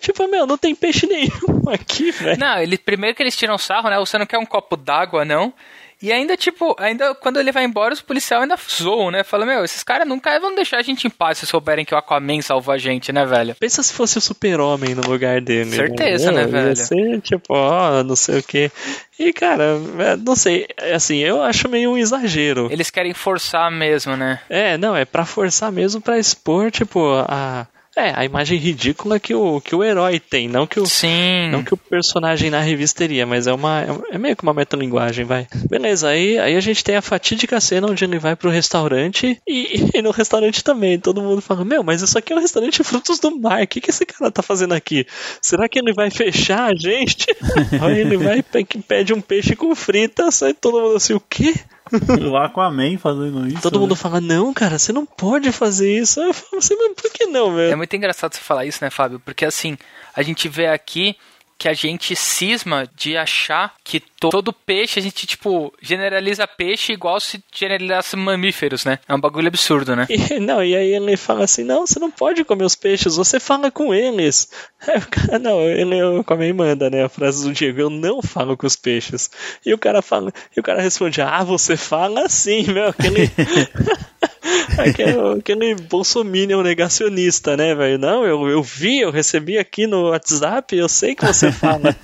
tipo, 0.00 0.28
meu, 0.28 0.46
não 0.46 0.58
tem 0.58 0.74
peixe 0.74 1.06
nenhum 1.06 1.70
aqui, 1.70 2.10
velho. 2.10 2.38
Não, 2.38 2.58
ele, 2.58 2.76
primeiro 2.76 3.16
que 3.16 3.22
eles 3.22 3.36
tiram 3.36 3.56
sarro, 3.56 3.88
né? 3.88 3.98
Você 3.98 4.18
não 4.18 4.26
quer 4.26 4.38
um 4.38 4.46
copo 4.46 4.76
d'água, 4.76 5.24
não? 5.24 5.54
E 6.00 6.12
ainda, 6.12 6.36
tipo, 6.36 6.76
ainda 6.78 7.12
quando 7.14 7.40
ele 7.40 7.50
vai 7.50 7.64
embora, 7.64 7.92
os 7.92 8.00
policiais 8.00 8.42
ainda 8.42 8.56
zoam, 8.70 9.10
né? 9.10 9.24
Fala, 9.24 9.44
meu, 9.44 9.64
esses 9.64 9.82
caras 9.82 10.06
nunca 10.06 10.38
vão 10.38 10.54
deixar 10.54 10.78
a 10.78 10.82
gente 10.82 11.06
em 11.06 11.10
paz 11.10 11.38
se 11.38 11.46
souberem 11.46 11.84
que 11.84 11.92
o 11.94 11.98
Aquaman 11.98 12.40
salvou 12.40 12.72
a 12.72 12.78
gente, 12.78 13.12
né, 13.12 13.26
velho? 13.26 13.56
Pensa 13.58 13.82
se 13.82 13.92
fosse 13.92 14.16
o 14.16 14.20
super-homem 14.20 14.94
no 14.94 15.02
lugar 15.02 15.40
dele. 15.40 15.70
Certeza, 15.70 16.30
né, 16.30 16.46
velho? 16.46 16.68
Ia 16.68 16.76
ser, 16.76 17.20
tipo, 17.20 17.46
ó, 17.52 18.02
não 18.04 18.14
sei 18.14 18.38
o 18.38 18.42
quê. 18.42 18.70
E, 19.18 19.32
cara, 19.32 19.76
é, 19.98 20.16
não 20.16 20.36
sei, 20.36 20.68
assim, 20.94 21.18
eu 21.18 21.42
acho 21.42 21.68
meio 21.68 21.90
um 21.90 21.98
exagero. 21.98 22.68
Eles 22.70 22.90
querem 22.90 23.12
forçar 23.12 23.68
mesmo, 23.70 24.16
né? 24.16 24.40
É, 24.48 24.78
não, 24.78 24.94
é 24.94 25.04
para 25.04 25.24
forçar 25.24 25.72
mesmo 25.72 26.00
para 26.00 26.18
expor, 26.18 26.70
tipo, 26.70 27.12
a 27.28 27.66
é, 27.98 28.12
a 28.14 28.24
imagem 28.24 28.58
ridícula 28.58 29.18
que 29.18 29.34
o, 29.34 29.60
que 29.60 29.74
o 29.74 29.82
herói 29.82 30.20
tem, 30.20 30.48
não 30.48 30.66
que 30.66 30.78
o, 30.78 30.86
Sim. 30.86 31.50
não 31.50 31.64
que 31.64 31.74
o 31.74 31.76
personagem 31.76 32.50
na 32.50 32.60
revista 32.60 32.98
teria, 32.98 33.26
mas 33.26 33.46
é 33.46 33.52
uma 33.52 33.82
é, 33.82 34.14
é 34.14 34.18
meio 34.18 34.36
que 34.36 34.42
uma 34.42 34.54
metalinguagem, 34.54 35.24
vai. 35.24 35.46
Beleza, 35.68 36.08
aí, 36.08 36.38
aí 36.38 36.56
a 36.56 36.60
gente 36.60 36.84
tem 36.84 36.96
a 36.96 37.02
fatídica 37.02 37.60
cena 37.60 37.88
onde 37.88 38.04
ele 38.04 38.18
vai 38.18 38.36
pro 38.36 38.50
restaurante 38.50 39.40
e, 39.46 39.90
e 39.94 40.02
no 40.02 40.10
restaurante 40.10 40.62
também, 40.62 40.98
todo 40.98 41.22
mundo 41.22 41.42
fala, 41.42 41.64
meu, 41.64 41.82
mas 41.82 42.00
isso 42.00 42.16
aqui 42.16 42.32
é 42.32 42.36
um 42.36 42.40
restaurante 42.40 42.84
frutos 42.84 43.18
do 43.18 43.36
mar, 43.36 43.62
o 43.62 43.66
que, 43.66 43.80
que 43.80 43.90
esse 43.90 44.06
cara 44.06 44.30
tá 44.30 44.42
fazendo 44.42 44.74
aqui? 44.74 45.06
Será 45.42 45.68
que 45.68 45.78
ele 45.78 45.92
vai 45.92 46.10
fechar 46.10 46.70
a 46.70 46.74
gente? 46.74 47.26
aí 47.82 47.98
ele 47.98 48.16
vai 48.16 48.38
e 48.38 48.82
pede 48.82 49.12
um 49.12 49.20
peixe 49.20 49.56
com 49.56 49.74
frita, 49.74 50.30
sai 50.30 50.54
todo 50.54 50.80
mundo 50.80 50.96
assim, 50.96 51.14
o 51.14 51.20
quê? 51.20 51.54
o 52.30 52.36
Aquaman 52.36 52.98
fazendo 52.98 53.46
isso. 53.46 53.62
Todo 53.62 53.74
né? 53.74 53.80
mundo 53.80 53.96
fala, 53.96 54.20
não, 54.20 54.52
cara, 54.52 54.78
você 54.78 54.92
não 54.92 55.06
pode 55.06 55.50
fazer 55.52 55.98
isso. 55.98 56.20
Eu 56.20 56.34
falo 56.34 56.58
assim, 56.58 56.74
mas 56.76 56.92
por 56.94 57.12
que 57.12 57.26
não, 57.26 57.54
velho? 57.54 57.72
É 57.72 57.76
muito 57.76 57.94
engraçado 57.94 58.34
você 58.34 58.40
falar 58.40 58.66
isso, 58.66 58.82
né, 58.82 58.90
Fábio? 58.90 59.20
Porque 59.20 59.44
assim, 59.44 59.76
a 60.14 60.22
gente 60.22 60.48
vê 60.48 60.66
aqui 60.66 61.16
que 61.58 61.68
a 61.68 61.74
gente 61.74 62.14
cisma 62.14 62.88
de 62.96 63.16
achar 63.16 63.74
que 63.82 63.98
todo 63.98 64.52
peixe 64.52 65.00
a 65.00 65.02
gente, 65.02 65.26
tipo, 65.26 65.74
generaliza 65.82 66.46
peixe 66.46 66.92
igual 66.92 67.18
se 67.18 67.42
generalizasse 67.52 68.16
mamíferos, 68.16 68.84
né? 68.84 69.00
É 69.08 69.14
um 69.14 69.20
bagulho 69.20 69.48
absurdo, 69.48 69.96
né? 69.96 70.06
E, 70.08 70.38
não, 70.38 70.62
e 70.62 70.76
aí 70.76 70.94
ele 70.94 71.16
fala 71.16 71.44
assim: 71.44 71.64
não, 71.64 71.86
você 71.86 71.98
não 71.98 72.10
pode 72.10 72.44
comer 72.44 72.64
os 72.64 72.76
peixes, 72.76 73.16
você 73.16 73.40
fala 73.40 73.70
com 73.70 73.92
eles. 73.92 74.48
Aí 74.86 74.98
o 74.98 75.06
cara, 75.06 75.38
não, 75.38 75.60
ele 75.62 75.96
como 76.24 76.42
aí 76.42 76.52
manda, 76.52 76.88
né? 76.88 77.04
A 77.04 77.08
frase 77.08 77.44
do 77.44 77.52
Diego: 77.52 77.80
eu 77.80 77.90
não 77.90 78.22
falo 78.22 78.56
com 78.56 78.66
os 78.66 78.76
peixes. 78.76 79.30
E 79.66 79.74
o 79.74 79.78
cara 79.78 80.00
fala, 80.00 80.32
e 80.56 80.60
o 80.60 80.62
cara 80.62 80.80
responde: 80.80 81.20
ah, 81.20 81.42
você 81.42 81.76
fala 81.76 82.26
assim, 82.26 82.64
meu, 82.72 82.88
aquele. 82.88 83.30
aquele, 84.78 85.38
aquele 85.38 85.74
bolsominion 85.74 86.62
negacionista, 86.62 87.56
né, 87.56 87.74
velho? 87.74 87.98
Não, 87.98 88.24
eu, 88.24 88.48
eu 88.48 88.62
vi, 88.62 89.00
eu 89.00 89.10
recebi 89.10 89.58
aqui 89.58 89.86
no 89.86 90.10
WhatsApp, 90.10 90.76
eu 90.76 90.88
sei 90.88 91.14
que 91.14 91.24
você 91.24 91.50
fala. 91.52 91.94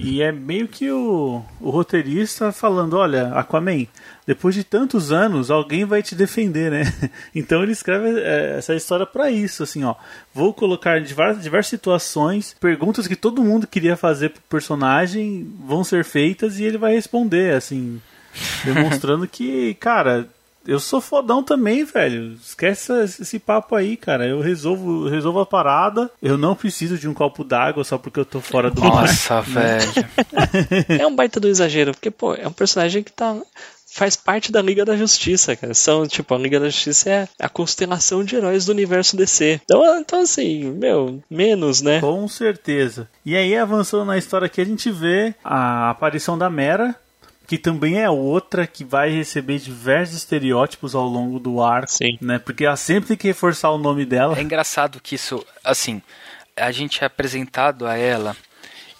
e 0.00 0.22
é 0.22 0.32
meio 0.32 0.68
que 0.68 0.90
o, 0.90 1.42
o 1.60 1.70
roteirista 1.70 2.52
falando, 2.52 2.96
olha, 2.96 3.28
Aquaman, 3.34 3.86
depois 4.26 4.54
de 4.54 4.64
tantos 4.64 5.10
anos, 5.10 5.50
alguém 5.50 5.84
vai 5.84 6.02
te 6.02 6.14
defender, 6.14 6.70
né? 6.70 6.82
Então 7.34 7.62
ele 7.62 7.72
escreve 7.72 8.20
é, 8.20 8.56
essa 8.58 8.74
história 8.74 9.06
para 9.06 9.30
isso, 9.30 9.62
assim, 9.62 9.84
ó. 9.84 9.94
Vou 10.34 10.52
colocar 10.52 11.00
diversas, 11.00 11.42
diversas 11.42 11.70
situações, 11.70 12.54
perguntas 12.60 13.06
que 13.06 13.16
todo 13.16 13.44
mundo 13.44 13.66
queria 13.66 13.96
fazer 13.96 14.30
pro 14.30 14.42
personagem 14.48 15.50
vão 15.64 15.84
ser 15.84 16.04
feitas 16.04 16.58
e 16.58 16.64
ele 16.64 16.78
vai 16.78 16.94
responder, 16.94 17.54
assim, 17.54 18.00
demonstrando 18.64 19.26
que, 19.26 19.74
cara, 19.74 20.28
eu 20.68 20.78
sou 20.78 21.00
fodão 21.00 21.42
também, 21.42 21.82
velho. 21.82 22.34
Esquece 22.34 22.92
esse 23.02 23.38
papo 23.38 23.74
aí, 23.74 23.96
cara. 23.96 24.26
Eu 24.26 24.40
resolvo, 24.42 25.08
resolvo 25.08 25.40
a 25.40 25.46
parada. 25.46 26.10
Eu 26.22 26.36
não 26.36 26.54
preciso 26.54 26.98
de 26.98 27.08
um 27.08 27.14
copo 27.14 27.42
d'água 27.42 27.82
só 27.84 27.96
porque 27.96 28.20
eu 28.20 28.24
tô 28.26 28.38
fora 28.38 28.70
do 28.70 28.82
Nossa, 28.82 29.36
mar. 29.36 29.42
velho. 29.42 29.92
é 31.00 31.06
um 31.06 31.16
baita 31.16 31.40
do 31.40 31.48
exagero, 31.48 31.92
porque, 31.92 32.10
pô, 32.10 32.34
é 32.34 32.46
um 32.46 32.52
personagem 32.52 33.02
que 33.02 33.10
tá 33.10 33.34
faz 33.90 34.14
parte 34.14 34.52
da 34.52 34.60
Liga 34.60 34.84
da 34.84 34.94
Justiça, 34.94 35.56
cara. 35.56 35.72
São, 35.72 36.06
tipo, 36.06 36.34
a 36.34 36.38
Liga 36.38 36.60
da 36.60 36.68
Justiça 36.68 37.10
é 37.10 37.28
a 37.40 37.48
constelação 37.48 38.22
de 38.22 38.36
heróis 38.36 38.66
do 38.66 38.72
universo 38.72 39.16
DC. 39.16 39.62
Então, 39.64 39.98
então 39.98 40.20
assim, 40.20 40.70
meu, 40.72 41.22
menos, 41.30 41.80
né? 41.80 41.98
Com 42.00 42.28
certeza. 42.28 43.08
E 43.24 43.34
aí, 43.34 43.56
avançando 43.56 44.04
na 44.04 44.18
história 44.18 44.44
aqui, 44.44 44.60
a 44.60 44.66
gente 44.66 44.90
vê 44.90 45.34
a 45.42 45.90
aparição 45.90 46.36
da 46.36 46.50
Mera, 46.50 46.94
que 47.48 47.56
também 47.56 47.98
é 47.98 48.10
outra 48.10 48.66
que 48.66 48.84
vai 48.84 49.08
receber 49.08 49.58
diversos 49.58 50.18
estereótipos 50.18 50.94
ao 50.94 51.06
longo 51.06 51.40
do 51.40 51.62
arco, 51.62 51.90
Sim. 51.90 52.18
né? 52.20 52.38
Porque 52.38 52.66
ela 52.66 52.76
sempre 52.76 53.08
tem 53.08 53.16
que 53.16 53.26
reforçar 53.26 53.70
o 53.70 53.78
nome 53.78 54.04
dela. 54.04 54.38
É 54.38 54.42
engraçado 54.42 55.00
que 55.00 55.14
isso, 55.14 55.42
assim, 55.64 56.02
a 56.54 56.70
gente 56.70 57.02
é 57.02 57.06
apresentado 57.06 57.86
a 57.86 57.96
ela 57.96 58.36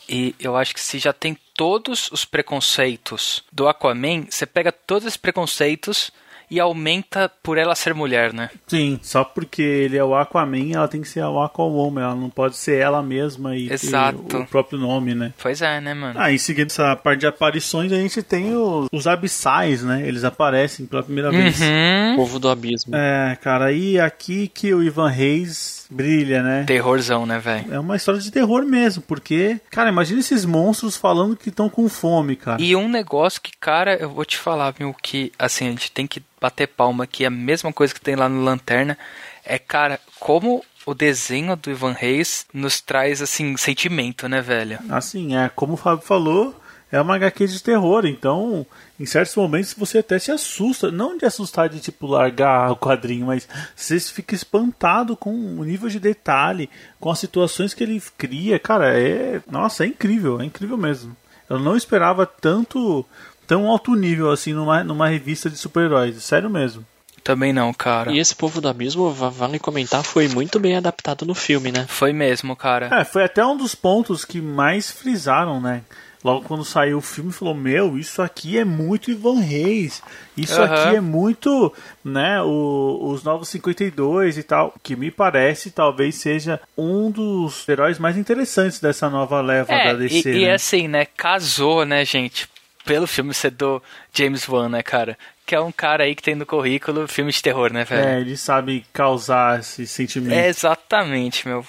e 0.08 0.34
eu 0.40 0.56
acho 0.56 0.72
que 0.72 0.80
se 0.80 0.98
já 0.98 1.12
tem 1.12 1.36
todos 1.54 2.10
os 2.10 2.24
preconceitos 2.24 3.44
do 3.52 3.68
Aquaman, 3.68 4.24
você 4.30 4.46
pega 4.46 4.72
todos 4.72 5.06
esses 5.06 5.18
preconceitos 5.18 6.10
e 6.50 6.58
aumenta 6.60 7.30
por 7.42 7.58
ela 7.58 7.74
ser 7.74 7.94
mulher, 7.94 8.32
né? 8.32 8.50
Sim, 8.66 8.98
só 9.02 9.24
porque 9.24 9.62
ele 9.62 9.96
é 9.96 10.04
o 10.04 10.14
Aquaman, 10.14 10.72
ela 10.72 10.88
tem 10.88 11.00
que 11.00 11.08
ser 11.08 11.22
o 11.24 11.40
Aquawoman, 11.40 12.02
ela 12.02 12.14
não 12.14 12.30
pode 12.30 12.56
ser 12.56 12.80
ela 12.80 13.02
mesma 13.02 13.56
e 13.56 13.70
Exato. 13.72 14.18
ter 14.20 14.36
o 14.36 14.46
próprio 14.46 14.78
nome, 14.78 15.14
né? 15.14 15.32
Pois 15.40 15.62
é, 15.62 15.80
né, 15.80 15.94
mano? 15.94 16.18
Ah, 16.18 16.32
em 16.32 16.38
seguida 16.38 16.70
essa 16.70 16.96
parte 16.96 17.20
de 17.20 17.26
aparições, 17.26 17.92
a 17.92 17.96
gente 17.96 18.22
tem 18.22 18.56
os, 18.56 18.88
os 18.92 19.06
abissais, 19.06 19.82
né? 19.82 20.06
Eles 20.06 20.24
aparecem 20.24 20.86
pela 20.86 21.02
primeira 21.02 21.30
vez. 21.30 21.60
Uhum. 21.60 22.16
Povo 22.16 22.38
do 22.38 22.48
abismo. 22.48 22.94
É, 22.94 23.36
cara, 23.40 23.72
e 23.72 23.98
aqui 23.98 24.48
que 24.48 24.72
o 24.72 24.82
Ivan 24.82 25.08
Reis 25.08 25.86
brilha, 25.90 26.42
né? 26.42 26.64
Terrorzão, 26.66 27.24
né, 27.24 27.38
velho? 27.38 27.72
É 27.72 27.78
uma 27.78 27.96
história 27.96 28.20
de 28.20 28.30
terror 28.30 28.64
mesmo, 28.64 29.02
porque, 29.02 29.60
cara, 29.70 29.88
imagina 29.88 30.20
esses 30.20 30.44
monstros 30.44 30.96
falando 30.96 31.36
que 31.36 31.48
estão 31.48 31.68
com 31.68 31.88
fome, 31.88 32.36
cara. 32.36 32.60
E 32.60 32.76
um 32.76 32.88
negócio 32.88 33.40
que, 33.40 33.52
cara, 33.58 33.96
eu 33.96 34.10
vou 34.10 34.24
te 34.24 34.36
falar, 34.36 34.74
meu, 34.78 34.94
que, 34.94 35.32
assim, 35.38 35.68
a 35.68 35.70
gente 35.70 35.90
tem 35.90 36.06
que 36.06 36.22
bater 36.40 36.68
palma 36.68 37.06
que 37.06 37.24
a 37.24 37.30
mesma 37.30 37.72
coisa 37.72 37.94
que 37.94 38.00
tem 38.00 38.16
lá 38.16 38.28
no 38.28 38.42
Lanterna 38.42 38.98
é, 39.44 39.58
cara, 39.58 39.98
como 40.20 40.62
o 40.84 40.94
desenho 40.94 41.56
do 41.56 41.70
Ivan 41.70 41.92
Reis 41.92 42.46
nos 42.52 42.80
traz, 42.80 43.22
assim, 43.22 43.56
sentimento, 43.56 44.28
né, 44.28 44.42
velho? 44.42 44.78
Assim, 44.90 45.36
é, 45.36 45.50
como 45.54 45.72
o 45.72 45.76
Fábio 45.76 46.04
falou, 46.04 46.54
é 46.92 47.00
uma 47.00 47.16
HQ 47.16 47.46
de 47.46 47.62
terror, 47.62 48.06
então 48.06 48.66
em 48.98 49.06
certos 49.06 49.36
momentos 49.36 49.74
você 49.74 49.98
até 49.98 50.18
se 50.18 50.30
assusta, 50.30 50.90
não 50.90 51.16
de 51.16 51.24
assustar 51.24 51.68
de 51.68 51.80
tipo 51.80 52.06
largar 52.06 52.72
o 52.72 52.76
quadrinho, 52.76 53.26
mas 53.26 53.48
você 53.76 54.00
fica 54.00 54.34
espantado 54.34 55.16
com 55.16 55.30
o 55.30 55.64
nível 55.64 55.88
de 55.88 56.00
detalhe, 56.00 56.68
com 56.98 57.10
as 57.10 57.18
situações 57.18 57.74
que 57.74 57.84
ele 57.84 58.02
cria, 58.16 58.58
cara, 58.58 58.98
é, 58.98 59.40
nossa, 59.50 59.84
é 59.84 59.88
incrível, 59.88 60.40
é 60.40 60.44
incrível 60.44 60.76
mesmo. 60.76 61.16
Eu 61.48 61.58
não 61.58 61.76
esperava 61.76 62.26
tanto 62.26 63.04
tão 63.48 63.66
alto 63.68 63.94
nível 63.96 64.30
assim 64.30 64.52
numa, 64.52 64.84
numa 64.84 65.08
revista 65.08 65.50
de 65.50 65.56
super-heróis, 65.56 66.22
sério 66.22 66.48
mesmo. 66.48 66.84
Também 67.24 67.52
não, 67.52 67.74
cara. 67.74 68.12
E 68.12 68.18
esse 68.18 68.34
povo 68.34 68.60
do 68.60 68.68
abismo, 68.68 69.10
va- 69.12 69.28
vale 69.28 69.58
comentar, 69.58 70.02
foi 70.04 70.28
muito 70.28 70.58
bem 70.60 70.76
adaptado 70.76 71.26
no 71.26 71.34
filme, 71.34 71.72
né? 71.72 71.84
Foi 71.88 72.12
mesmo, 72.12 72.54
cara. 72.54 72.88
É, 73.00 73.04
foi 73.04 73.24
até 73.24 73.44
um 73.44 73.56
dos 73.56 73.74
pontos 73.74 74.24
que 74.24 74.40
mais 74.40 74.90
frisaram, 74.90 75.60
né? 75.60 75.82
Logo 76.24 76.44
quando 76.46 76.64
saiu 76.64 76.98
o 76.98 77.02
filme, 77.02 77.30
falou: 77.30 77.54
Meu, 77.54 77.96
isso 77.98 78.20
aqui 78.22 78.58
é 78.58 78.64
muito 78.64 79.08
Ivan 79.10 79.38
Reis. 79.40 80.02
Isso 80.36 80.60
Aham. 80.60 80.64
aqui 80.88 80.96
é 80.96 81.00
muito, 81.00 81.72
né? 82.04 82.42
O, 82.42 82.98
os 83.12 83.22
Novos 83.22 83.48
52 83.50 84.36
e 84.38 84.42
tal. 84.42 84.74
Que 84.82 84.96
me 84.96 85.10
parece 85.12 85.70
talvez 85.70 86.16
seja 86.16 86.60
um 86.76 87.08
dos 87.10 87.68
heróis 87.68 87.98
mais 88.00 88.16
interessantes 88.16 88.80
dessa 88.80 89.08
nova 89.08 89.40
leva 89.40 89.72
É, 89.72 89.92
da 89.92 89.98
DC. 89.98 90.30
e, 90.32 90.38
e 90.38 90.46
né? 90.46 90.54
assim, 90.54 90.88
né, 90.88 91.04
casou, 91.04 91.84
né, 91.84 92.04
gente, 92.04 92.48
pelo 92.88 93.06
filme 93.06 93.34
ser 93.34 93.50
do 93.50 93.82
James 94.14 94.48
Wan, 94.48 94.70
né, 94.70 94.82
cara? 94.82 95.18
Que 95.44 95.54
é 95.54 95.60
um 95.60 95.70
cara 95.70 96.04
aí 96.04 96.14
que 96.14 96.22
tem 96.22 96.34
no 96.34 96.46
currículo 96.46 97.06
filme 97.06 97.30
de 97.30 97.42
terror, 97.42 97.70
né, 97.70 97.84
velho? 97.84 98.08
É, 98.08 98.20
ele 98.20 98.34
sabe 98.34 98.82
causar 98.94 99.60
esse 99.60 99.86
sentimento. 99.86 100.32
É, 100.32 100.48
exatamente, 100.48 101.46
meu. 101.46 101.66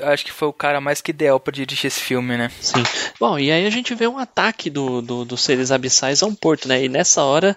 Acho 0.00 0.24
que 0.24 0.32
foi 0.32 0.48
o 0.48 0.52
cara 0.52 0.80
mais 0.80 1.00
que 1.02 1.10
ideal 1.10 1.38
pra 1.38 1.52
dirigir 1.52 1.86
esse 1.86 2.00
filme, 2.00 2.36
né? 2.36 2.50
Sim. 2.60 2.82
Bom, 3.20 3.38
e 3.38 3.52
aí 3.52 3.66
a 3.66 3.70
gente 3.70 3.94
vê 3.94 4.06
um 4.08 4.16
ataque 4.18 4.70
do, 4.70 5.02
do- 5.02 5.24
dos 5.24 5.42
seres 5.42 5.70
abissais 5.70 6.22
a 6.22 6.26
um 6.26 6.34
porto, 6.34 6.66
né? 6.66 6.82
E 6.84 6.88
nessa 6.88 7.22
hora, 7.22 7.56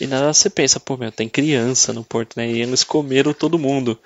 e 0.00 0.06
na 0.06 0.18
hora 0.20 0.32
você 0.32 0.48
pensa, 0.48 0.80
pô, 0.80 0.96
meu, 0.96 1.12
tem 1.12 1.28
criança 1.28 1.92
no 1.92 2.02
porto, 2.02 2.36
né? 2.36 2.48
E 2.50 2.62
eles 2.62 2.82
comeram 2.84 3.34
todo 3.34 3.58
mundo. 3.58 3.98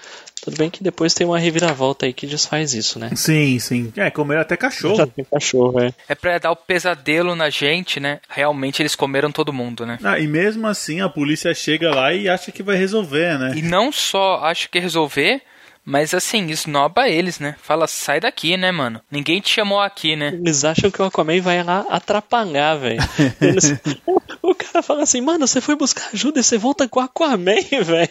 Tudo 0.43 0.57
bem 0.57 0.71
que 0.71 0.83
depois 0.83 1.15
tem 1.15 1.27
uma 1.27 1.39
reviravolta 1.39 2.07
aí 2.07 2.13
que 2.13 2.27
desfaz 2.27 2.75
isso, 2.75 2.99
né? 2.99 3.11
Sim, 3.15 3.59
sim. 3.61 3.93
É, 3.97 4.11
comer 4.11 4.39
até 4.39 4.55
Já 4.55 4.59
cachorro. 4.59 5.07
tem 5.07 5.25
cachorro, 5.25 5.81
é. 5.81 5.93
É 6.09 6.15
pra 6.17 6.39
dar 6.39 6.51
o 6.51 6.57
pesadelo 6.57 7.37
na 7.37 7.49
gente, 7.51 8.01
né? 8.01 8.21
Realmente 8.29 8.83
eles 8.83 8.95
comeram 8.97 9.31
todo 9.31 9.53
mundo, 9.53 9.87
né? 9.87 9.99
Ah, 10.03 10.19
e 10.19 10.27
mesmo 10.27 10.67
assim 10.67 11.01
a 11.01 11.09
polícia 11.09 11.55
chega 11.55 11.95
lá 11.95 12.13
e 12.13 12.29
acha 12.29 12.51
que 12.51 12.63
vai 12.63 12.77
resolver, 12.77 13.39
né? 13.39 13.53
E 13.57 13.63
não 13.63 13.93
só 13.93 14.41
acho 14.45 14.69
que 14.71 14.79
resolver, 14.79 15.43
mas 15.91 16.13
assim, 16.13 16.47
esnoba 16.51 17.09
eles, 17.09 17.39
né? 17.39 17.57
Fala, 17.63 17.87
sai 17.87 18.21
daqui, 18.21 18.57
né, 18.57 18.71
mano? 18.71 19.01
Ninguém 19.11 19.41
te 19.41 19.49
chamou 19.55 19.81
aqui, 19.81 20.15
né? 20.17 20.29
Eles 20.35 20.63
acham 20.65 20.91
que 20.91 21.01
o 21.01 21.05
Aquaman 21.07 21.41
vai 21.41 21.63
lá 21.63 21.87
atrapalhar, 21.89 22.75
velho. 22.77 23.01
Eles- 23.41 23.75
O 24.41 24.55
cara 24.55 24.83
fala 24.83 25.03
assim, 25.03 25.21
mano, 25.21 25.47
você 25.47 25.61
foi 25.61 25.77
buscar 25.77 26.09
ajuda 26.15 26.41
e 26.41 26.43
você 26.45 26.57
volta 26.57 26.89
com 26.89 27.01
o 27.01 27.03
Aquaman, 27.03 27.57
velho. 27.85 28.09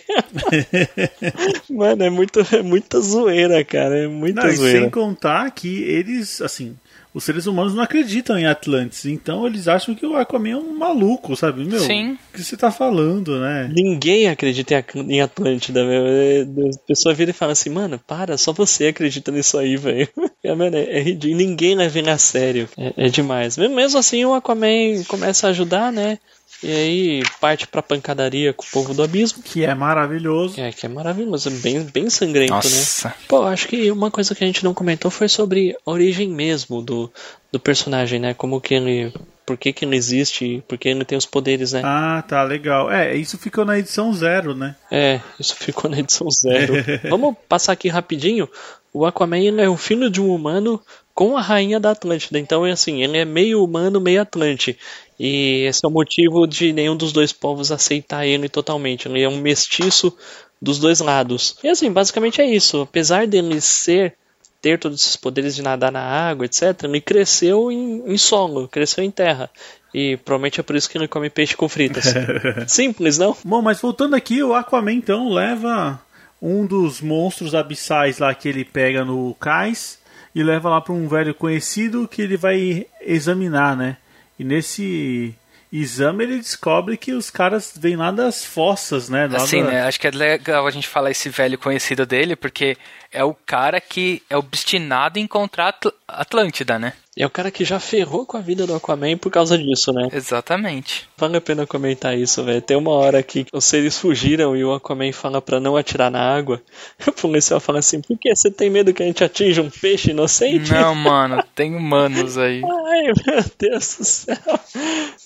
Mano, 1.70 2.04
é, 2.04 2.10
muito, 2.10 2.40
é 2.54 2.62
muita 2.62 3.00
zoeira, 3.00 3.64
cara. 3.64 4.04
É 4.04 4.08
muita 4.08 4.44
Não, 4.44 4.50
e 4.50 4.56
zoeira. 4.56 4.80
sem 4.82 4.90
contar 4.90 5.50
que 5.52 5.84
eles, 5.84 6.42
assim, 6.42 6.78
os 7.18 7.24
seres 7.24 7.48
humanos 7.48 7.74
não 7.74 7.82
acreditam 7.84 8.38
em 8.38 8.46
Atlantis, 8.46 9.06
então 9.06 9.46
eles 9.48 9.68
acham 9.68 9.96
que 9.96 10.06
o 10.06 10.16
Aquaman 10.16 10.50
é 10.52 10.56
um 10.58 10.78
maluco, 10.78 11.36
sabe? 11.36 11.64
Meu, 11.66 11.80
Sim. 11.80 12.12
o 12.14 12.18
que 12.34 12.44
você 12.44 12.56
tá 12.56 12.72
falando, 12.72 13.40
né? 13.40 13.70
Ninguém 13.74 14.28
acredita 14.30 14.86
em 14.96 15.22
Atlântida, 15.22 15.84
meu. 15.84 16.06
É, 16.06 16.42
A 16.44 16.88
pessoa 16.88 17.14
vira 17.16 17.32
e 17.32 17.34
fala 17.34 17.54
assim, 17.54 17.70
mano, 17.70 18.00
para, 18.06 18.38
só 18.38 18.54
você 18.54 18.88
acredita 18.88 19.32
nisso 19.32 19.58
aí, 19.58 19.76
velho. 19.76 20.08
É, 20.44 20.50
é, 20.52 20.98
é 21.00 21.02
ridículo. 21.02 21.36
Ninguém 21.42 21.76
leva 21.76 22.00
ele 22.00 22.10
a 22.10 22.18
sério. 22.18 22.70
É, 22.78 22.94
é 23.08 23.10
demais. 23.10 23.58
Mesmo- 23.58 23.76
Mesmo 23.76 24.00
assim, 24.00 24.24
o 24.24 24.34
Aquaman 24.34 25.04
começa 25.08 25.48
a 25.48 25.50
ajudar, 25.50 25.92
né? 25.92 26.20
E 26.64 26.72
aí 26.72 27.24
parte 27.40 27.68
pra 27.68 27.84
pancadaria 27.84 28.52
com 28.52 28.64
o 28.64 28.70
povo 28.72 28.94
do 28.94 29.04
abismo. 29.04 29.44
Que 29.44 29.64
é 29.64 29.76
maravilhoso. 29.76 30.60
É, 30.60 30.72
que 30.72 30.86
é 30.86 30.90
maravilhoso, 30.90 31.52
bem, 31.52 31.84
bem 31.84 32.10
sangrento, 32.10 32.54
né? 32.54 32.58
Nossa. 32.58 33.14
Pô, 33.28 33.44
acho 33.44 33.68
que 33.68 33.92
uma 33.92 34.10
coisa 34.10 34.34
que 34.34 34.44
a 34.44 34.48
gente 34.48 34.64
não 34.64 34.74
comentou 34.74 35.12
foi 35.12 35.30
sobre 35.30 35.76
a 35.86 35.92
origem 35.92 36.30
mesmo 36.30 36.82
do, 36.82 37.12
do 37.52 37.60
personagem, 37.60 38.20
né? 38.20 38.34
Como 38.34 38.60
que 38.60 38.74
ele. 38.74 39.14
Por 39.46 39.56
que, 39.56 39.72
que 39.72 39.86
ele 39.86 39.96
existe, 39.96 40.62
por 40.68 40.78
que 40.78 40.90
ele 40.90 41.06
tem 41.06 41.18
os 41.18 41.26
poderes, 41.26 41.72
né? 41.72 41.82
Ah, 41.86 42.22
tá, 42.28 42.44
legal. 42.44 42.92
É, 42.92 43.16
isso 43.16 43.38
ficou 43.38 43.64
na 43.64 43.80
edição 43.80 44.12
zero, 44.12 44.54
né? 44.54 44.76
É, 44.92 45.22
isso 45.40 45.56
ficou 45.56 45.90
na 45.90 46.00
edição 46.00 46.30
zero. 46.30 46.74
Vamos 47.10 47.34
passar 47.48 47.72
aqui 47.72 47.88
rapidinho. 47.88 48.50
O 48.92 49.06
Aquaman 49.06 49.40
ele 49.40 49.62
é 49.62 49.70
o 49.70 49.78
filho 49.78 50.10
de 50.10 50.20
um 50.20 50.34
humano 50.34 50.82
com 51.14 51.38
a 51.38 51.42
rainha 51.42 51.80
da 51.80 51.92
Atlântida. 51.92 52.38
Então 52.38 52.66
é 52.66 52.72
assim, 52.72 53.04
ele 53.04 53.18
é 53.18 53.26
meio 53.26 53.64
humano, 53.64 54.02
meio 54.02 54.22
Atlante. 54.22 54.78
E 55.20 55.66
esse 55.66 55.84
é 55.84 55.88
o 55.88 55.92
motivo 55.92 56.46
de 56.46 56.72
nenhum 56.72 56.96
dos 56.96 57.12
dois 57.12 57.34
povos 57.34 57.72
aceitar 57.72 58.26
ele 58.26 58.48
totalmente. 58.48 59.08
Ele 59.08 59.22
é 59.22 59.30
um 59.30 59.38
mestiço 59.38 60.16
dos 60.62 60.80
dois 60.80 61.00
lados. 61.00 61.58
E 61.64 61.70
assim, 61.70 61.92
basicamente 61.92 62.42
é 62.42 62.46
isso. 62.46 62.82
Apesar 62.82 63.26
dele 63.26 63.60
ser 63.62 64.16
ter 64.62 64.80
todos 64.80 65.00
esses 65.02 65.16
poderes 65.16 65.56
de 65.56 65.62
nadar 65.62 65.92
na 65.92 66.02
água, 66.02 66.46
etc., 66.46 66.84
ele 66.84 67.00
cresceu 67.00 67.72
em, 67.72 68.04
em 68.12 68.18
solo, 68.18 68.68
cresceu 68.68 69.04
em 69.04 69.12
terra. 69.12 69.50
E 69.94 70.18
provavelmente 70.18 70.60
é 70.60 70.64
por 70.64 70.76
isso 70.76 70.90
que 70.90 70.98
ele 70.98 71.08
come 71.08 71.30
peixe 71.30 71.56
com 71.56 71.70
fritas. 71.70 72.14
Simples, 72.68 73.18
não? 73.18 73.36
Bom, 73.44 73.62
mas 73.62 73.80
voltando 73.80 74.16
aqui, 74.16 74.44
o 74.44 74.54
Aquaman 74.54 74.94
então 74.94 75.30
leva 75.30 76.00
um 76.42 76.66
dos 76.66 77.02
monstros 77.02 77.56
abissais 77.56 78.20
lá 78.20 78.34
que 78.34 78.48
ele 78.48 78.64
pega 78.64 79.04
no 79.04 79.34
cais 79.40 80.00
e 80.36 80.44
leva 80.44 80.70
lá 80.70 80.82
para 80.82 80.94
um 80.94 81.08
velho 81.08 81.34
conhecido 81.34 82.08
que 82.08 82.22
ele 82.22 82.38
vai 82.38 82.86
examinar, 83.02 83.76
né? 83.76 83.98
E 84.40 84.44
nesse 84.44 85.34
exame 85.72 86.24
ele 86.24 86.38
descobre 86.38 86.96
que 86.96 87.12
os 87.14 87.30
caras 87.30 87.74
vêm 87.78 87.96
lá 87.98 88.10
das 88.12 88.46
fossas, 88.46 89.10
né? 89.10 89.28
Lá 89.28 89.38
Assim, 89.38 89.64
da- 89.64 89.72
né? 89.72 89.82
Acho 89.82 90.00
que 90.00 90.08
é 90.08 90.12
legal 90.12 90.66
a 90.66 90.72
gente 90.72 90.88
falar 90.88 91.12
esse 91.12 91.28
velho 91.30 91.58
conhecido 91.58 92.06
dele, 92.06 92.36
porque 92.36 92.78
é 93.12 93.24
o 93.24 93.34
cara 93.34 93.80
que 93.82 94.22
é 94.30 94.38
obstinado 94.38 95.18
em 95.20 95.24
encontrar 95.24 95.70
Atl- 95.70 95.90
Atlântida, 96.08 96.78
né? 96.80 96.94
É 97.20 97.26
o 97.26 97.30
cara 97.32 97.50
que 97.50 97.66
já 97.66 97.80
ferrou 97.80 98.28
com 98.28 98.38
a 98.38 98.42
vida 98.42 98.68
do 98.68 98.76
Aquaman 98.76 99.18
por 99.18 99.32
causa 99.32 99.58
disso, 99.58 99.92
né? 99.92 100.08
Exatamente. 100.14 101.10
Vale 101.18 101.38
a 101.38 101.42
pena 101.42 101.66
comentar 101.66 102.16
isso, 102.16 102.44
velho. 102.44 102.62
Tem 102.62 102.78
uma 102.78 102.92
hora 102.92 103.24
que 103.24 103.48
os 103.52 103.66
seres 103.66 103.98
fugiram 103.98 104.56
e 104.56 104.64
o 104.64 104.72
Aquaman 104.72 105.12
fala 105.12 105.42
pra 105.42 105.60
não 105.60 105.76
atirar 105.76 106.12
na 106.12 106.22
água. 106.22 106.62
O 107.08 107.12
policial 107.12 107.60
fala 107.60 107.80
assim: 107.80 108.02
por 108.02 108.16
que 108.20 108.36
você 108.36 108.52
tem 108.52 108.70
medo 108.70 108.94
que 108.94 109.02
a 109.02 109.06
gente 109.08 109.24
atinja 109.24 109.64
um 109.64 109.70
peixe 109.70 110.12
inocente? 110.12 110.72
Não, 110.72 110.94
mano, 110.94 111.44
tem 111.56 111.76
humanos 111.76 112.38
aí. 112.38 112.62
Ai, 112.88 113.02
meu 113.26 113.44
Deus 113.58 113.98
do 113.98 114.06
céu. 114.06 114.38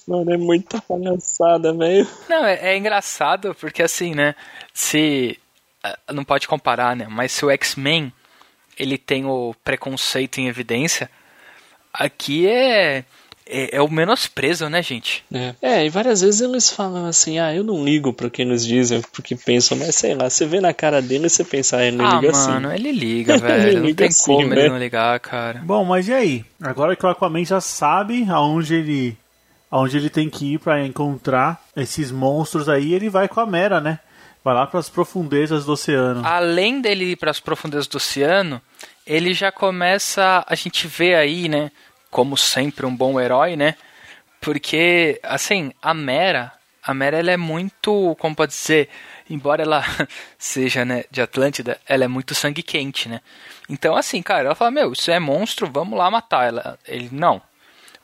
Mano, 0.08 0.32
é 0.34 0.38
muita 0.38 0.82
palhaçada, 0.82 1.74
velho. 1.74 2.08
Não, 2.30 2.46
é, 2.46 2.72
é 2.74 2.78
engraçado 2.78 3.54
porque 3.60 3.84
assim, 3.84 4.16
né? 4.16 4.34
Se. 4.74 5.38
Ah, 5.84 5.98
Não 6.14 6.24
pode 6.24 6.48
comparar, 6.48 6.96
né? 6.96 7.08
Mas 7.10 7.32
se 7.32 7.46
o 7.46 7.50
X-Men 7.50 8.12
ele 8.78 8.98
tem 8.98 9.26
o 9.26 9.56
preconceito 9.64 10.40
em 10.40 10.48
evidência, 10.48 11.10
aqui 11.94 12.48
é. 12.48 13.04
É, 13.54 13.78
é 13.78 13.82
o 13.82 13.92
menosprezo, 13.92 14.70
né, 14.70 14.82
gente? 14.82 15.26
É. 15.34 15.56
é, 15.62 15.86
e 15.86 15.90
várias 15.90 16.22
vezes 16.22 16.40
eles 16.40 16.70
falam 16.70 17.06
assim: 17.06 17.38
ah, 17.40 17.54
eu 17.54 17.64
não 17.64 17.84
ligo 17.84 18.14
pro 18.14 18.30
que 18.30 18.44
eles 18.44 18.66
dizem, 18.66 19.02
pro 19.02 19.22
que 19.22 19.36
pensam, 19.36 19.78
mas 19.78 19.96
sei 19.96 20.14
lá, 20.14 20.30
você 20.30 20.46
vê 20.46 20.62
na 20.62 20.74
cara 20.74 21.02
dele 21.02 21.26
e 21.26 21.30
você 21.30 21.44
pensa, 21.44 21.78
ah, 21.78 21.84
ele 21.86 22.02
ah, 22.02 22.16
liga 22.16 22.32
mano, 22.32 22.68
assim. 22.70 22.76
ele 22.76 22.92
liga, 22.98 23.38
velho. 23.38 23.68
Ele 23.68 23.80
não 23.80 23.86
liga 23.88 23.98
tem 23.98 24.08
assim, 24.08 24.32
como 24.32 24.48
né? 24.48 24.62
ele 24.62 24.70
não 24.70 24.78
ligar, 24.78 25.20
cara. 25.20 25.60
Bom, 25.66 25.84
mas 25.84 26.08
e 26.08 26.14
aí? 26.14 26.46
Agora 26.62 26.96
que 26.96 27.06
o 27.06 27.10
Aquaman 27.10 27.44
já 27.44 27.60
sabe 27.60 28.26
aonde 28.30 28.76
ele, 28.76 29.18
aonde 29.70 29.98
ele 29.98 30.10
tem 30.10 30.30
que 30.30 30.54
ir 30.54 30.60
para 30.60 30.86
encontrar 30.86 31.62
esses 31.76 32.12
monstros 32.12 32.70
aí, 32.70 32.94
ele 32.94 33.10
vai 33.10 33.28
com 33.28 33.42
a 33.42 33.46
Mera, 33.46 33.82
né? 33.82 34.00
Vai 34.44 34.56
lá 34.56 34.66
para 34.66 34.80
as 34.80 34.90
profundezas 34.90 35.66
do 35.66 35.74
oceano. 35.74 36.26
Além 36.26 36.82
dele 36.82 37.12
ir 37.12 37.16
para 37.16 37.30
as 37.30 37.40
profundezas 37.40 37.88
do 37.88 37.98
oceano, 37.98 38.62
ele 39.06 39.34
já 39.34 39.52
começa. 39.52 40.44
A 40.48 40.56
gente 40.56 40.88
vê 40.88 41.16
aí, 41.16 41.48
né? 41.48 41.72
Como 42.10 42.36
sempre, 42.36 42.86
um 42.86 42.96
bom 42.96 43.20
herói, 43.20 43.56
né? 43.56 43.76
Porque, 44.40 45.20
assim, 45.24 45.72
a 45.82 45.94
Mera. 45.94 46.52
A 46.84 46.94
Mera, 46.94 47.20
ela 47.20 47.32
é 47.32 47.38
muito. 47.38 48.16
Como 48.20 48.36
pode 48.36 48.54
dizer? 48.54 48.90
Embora 49.30 49.62
ela 49.62 49.86
seja, 50.38 50.84
né, 50.84 51.06
de 51.12 51.22
Atlântida, 51.22 51.80
ela 51.88 52.04
é 52.04 52.08
muito 52.08 52.34
sangue 52.34 52.64
quente, 52.64 53.08
né? 53.08 53.22
Então, 53.70 53.96
assim, 53.96 54.22
cara, 54.24 54.46
ela 54.46 54.56
fala: 54.56 54.72
Meu, 54.72 54.92
isso 54.92 55.12
é 55.12 55.20
monstro, 55.20 55.70
vamos 55.72 55.98
lá 55.98 56.10
matar. 56.10 56.48
Ela, 56.48 56.80
ele, 56.88 57.10
não. 57.12 57.40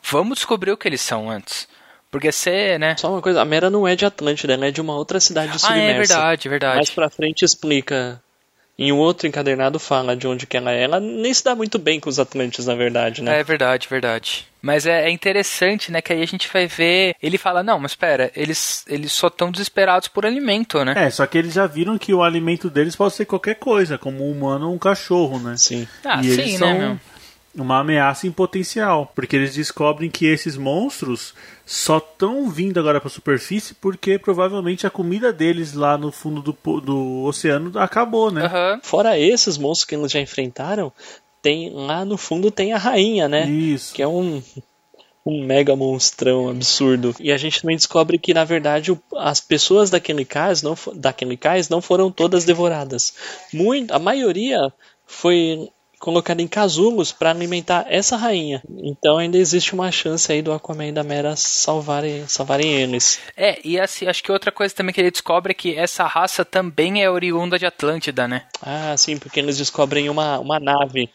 Vamos 0.02 0.38
descobrir 0.38 0.70
o 0.70 0.76
que 0.76 0.86
eles 0.86 1.00
são 1.00 1.28
antes. 1.28 1.67
Porque 2.10 2.32
você, 2.32 2.78
né? 2.78 2.96
Só 2.96 3.12
uma 3.12 3.20
coisa, 3.22 3.40
a 3.40 3.44
Mera 3.44 3.68
não 3.68 3.86
é 3.86 3.94
de 3.94 4.06
Atlântida, 4.06 4.54
ela 4.54 4.66
é 4.66 4.70
de 4.70 4.80
uma 4.80 4.94
outra 4.94 5.20
cidade 5.20 5.52
Ah, 5.54 5.58
submersa. 5.58 5.90
é 5.90 5.98
verdade, 5.98 6.48
verdade. 6.48 6.76
Mais 6.76 6.90
pra 6.90 7.10
frente 7.10 7.44
explica. 7.44 8.20
Em 8.80 8.92
um 8.92 8.96
outro 8.98 9.26
encadernado 9.26 9.76
fala 9.80 10.16
de 10.16 10.28
onde 10.28 10.46
que 10.46 10.56
ela 10.56 10.70
é. 10.70 10.84
Ela 10.84 11.00
nem 11.00 11.34
se 11.34 11.42
dá 11.42 11.52
muito 11.56 11.80
bem 11.80 11.98
com 11.98 12.08
os 12.08 12.20
Atlantes, 12.20 12.64
na 12.64 12.76
verdade, 12.76 13.22
né? 13.22 13.40
É 13.40 13.42
verdade, 13.42 13.88
verdade. 13.88 14.46
Mas 14.62 14.86
é, 14.86 15.06
é 15.08 15.10
interessante, 15.10 15.90
né? 15.90 16.00
Que 16.00 16.12
aí 16.12 16.22
a 16.22 16.26
gente 16.26 16.48
vai 16.52 16.68
ver. 16.68 17.16
Ele 17.20 17.36
fala, 17.36 17.60
não, 17.64 17.80
mas 17.80 17.90
espera, 17.90 18.30
eles, 18.36 18.84
eles 18.88 19.10
só 19.12 19.26
estão 19.26 19.50
desesperados 19.50 20.06
por 20.06 20.24
alimento, 20.24 20.84
né? 20.84 20.94
É, 20.96 21.10
só 21.10 21.26
que 21.26 21.36
eles 21.36 21.54
já 21.54 21.66
viram 21.66 21.98
que 21.98 22.14
o 22.14 22.22
alimento 22.22 22.70
deles 22.70 22.94
pode 22.94 23.14
ser 23.14 23.24
qualquer 23.24 23.56
coisa, 23.56 23.98
como 23.98 24.24
um 24.24 24.30
humano 24.30 24.68
ou 24.68 24.74
um 24.74 24.78
cachorro, 24.78 25.40
né? 25.40 25.56
Sim. 25.56 25.86
Ah, 26.04 26.20
e 26.20 26.24
sim, 26.24 26.30
eles 26.40 26.52
né, 26.52 26.58
são 26.58 26.78
meu? 26.78 27.00
Uma 27.54 27.80
ameaça 27.80 28.26
em 28.26 28.32
potencial, 28.32 29.10
porque 29.14 29.36
eles 29.36 29.54
descobrem 29.54 30.10
que 30.10 30.26
esses 30.26 30.56
monstros 30.56 31.34
só 31.66 31.98
estão 31.98 32.48
vindo 32.48 32.78
agora 32.78 33.00
para 33.00 33.08
a 33.08 33.12
superfície 33.12 33.74
porque 33.74 34.18
provavelmente 34.18 34.86
a 34.86 34.90
comida 34.90 35.32
deles 35.32 35.74
lá 35.74 35.98
no 35.98 36.10
fundo 36.10 36.40
do, 36.40 36.80
do 36.80 37.24
oceano 37.24 37.78
acabou, 37.78 38.30
né? 38.30 38.46
Aham. 38.46 38.80
Fora 38.82 39.18
esses 39.18 39.58
monstros 39.58 39.84
que 39.84 39.94
eles 39.94 40.12
já 40.12 40.20
enfrentaram, 40.20 40.92
tem 41.42 41.70
lá 41.70 42.04
no 42.04 42.16
fundo 42.16 42.50
tem 42.50 42.72
a 42.72 42.78
rainha, 42.78 43.28
né? 43.28 43.48
Isso. 43.48 43.94
Que 43.94 44.02
é 44.02 44.08
um, 44.08 44.42
um 45.24 45.44
mega 45.44 45.76
monstrão 45.76 46.48
absurdo. 46.48 47.14
E 47.20 47.30
a 47.30 47.36
gente 47.36 47.60
também 47.60 47.76
descobre 47.76 48.18
que, 48.18 48.32
na 48.32 48.44
verdade, 48.44 48.98
as 49.16 49.40
pessoas 49.40 49.90
daquele 49.90 50.24
cais 50.24 50.62
não, 50.62 50.76
daquele 50.94 51.36
cais 51.36 51.68
não 51.68 51.82
foram 51.82 52.10
todas 52.10 52.44
devoradas. 52.44 53.12
Muito, 53.52 53.92
a 53.92 53.98
maioria 53.98 54.72
foi 55.06 55.68
colocada 55.98 56.40
em 56.40 56.46
casulos 56.46 57.12
para 57.12 57.30
alimentar 57.30 57.86
essa 57.88 58.16
rainha. 58.16 58.62
Então 58.78 59.18
ainda 59.18 59.36
existe 59.36 59.74
uma 59.74 59.90
chance 59.90 60.30
aí 60.30 60.40
do 60.40 60.52
Aquaman 60.52 60.88
e 60.88 60.92
da 60.92 61.02
Mera 61.02 61.34
salvarem, 61.36 62.26
salvarem 62.26 62.72
eles. 62.72 63.20
É, 63.36 63.58
e 63.64 63.78
assim, 63.78 64.06
acho 64.06 64.22
que 64.22 64.32
outra 64.32 64.52
coisa 64.52 64.74
também 64.74 64.94
que 64.94 65.00
ele 65.00 65.10
descobre 65.10 65.50
é 65.50 65.54
que 65.54 65.76
essa 65.76 66.04
raça 66.04 66.44
também 66.44 67.02
é 67.02 67.10
oriunda 67.10 67.58
de 67.58 67.66
Atlântida, 67.66 68.28
né? 68.28 68.44
Ah, 68.62 68.96
sim, 68.96 69.18
porque 69.18 69.40
eles 69.40 69.58
descobrem 69.58 70.08
uma, 70.08 70.38
uma 70.38 70.58
nave. 70.60 71.10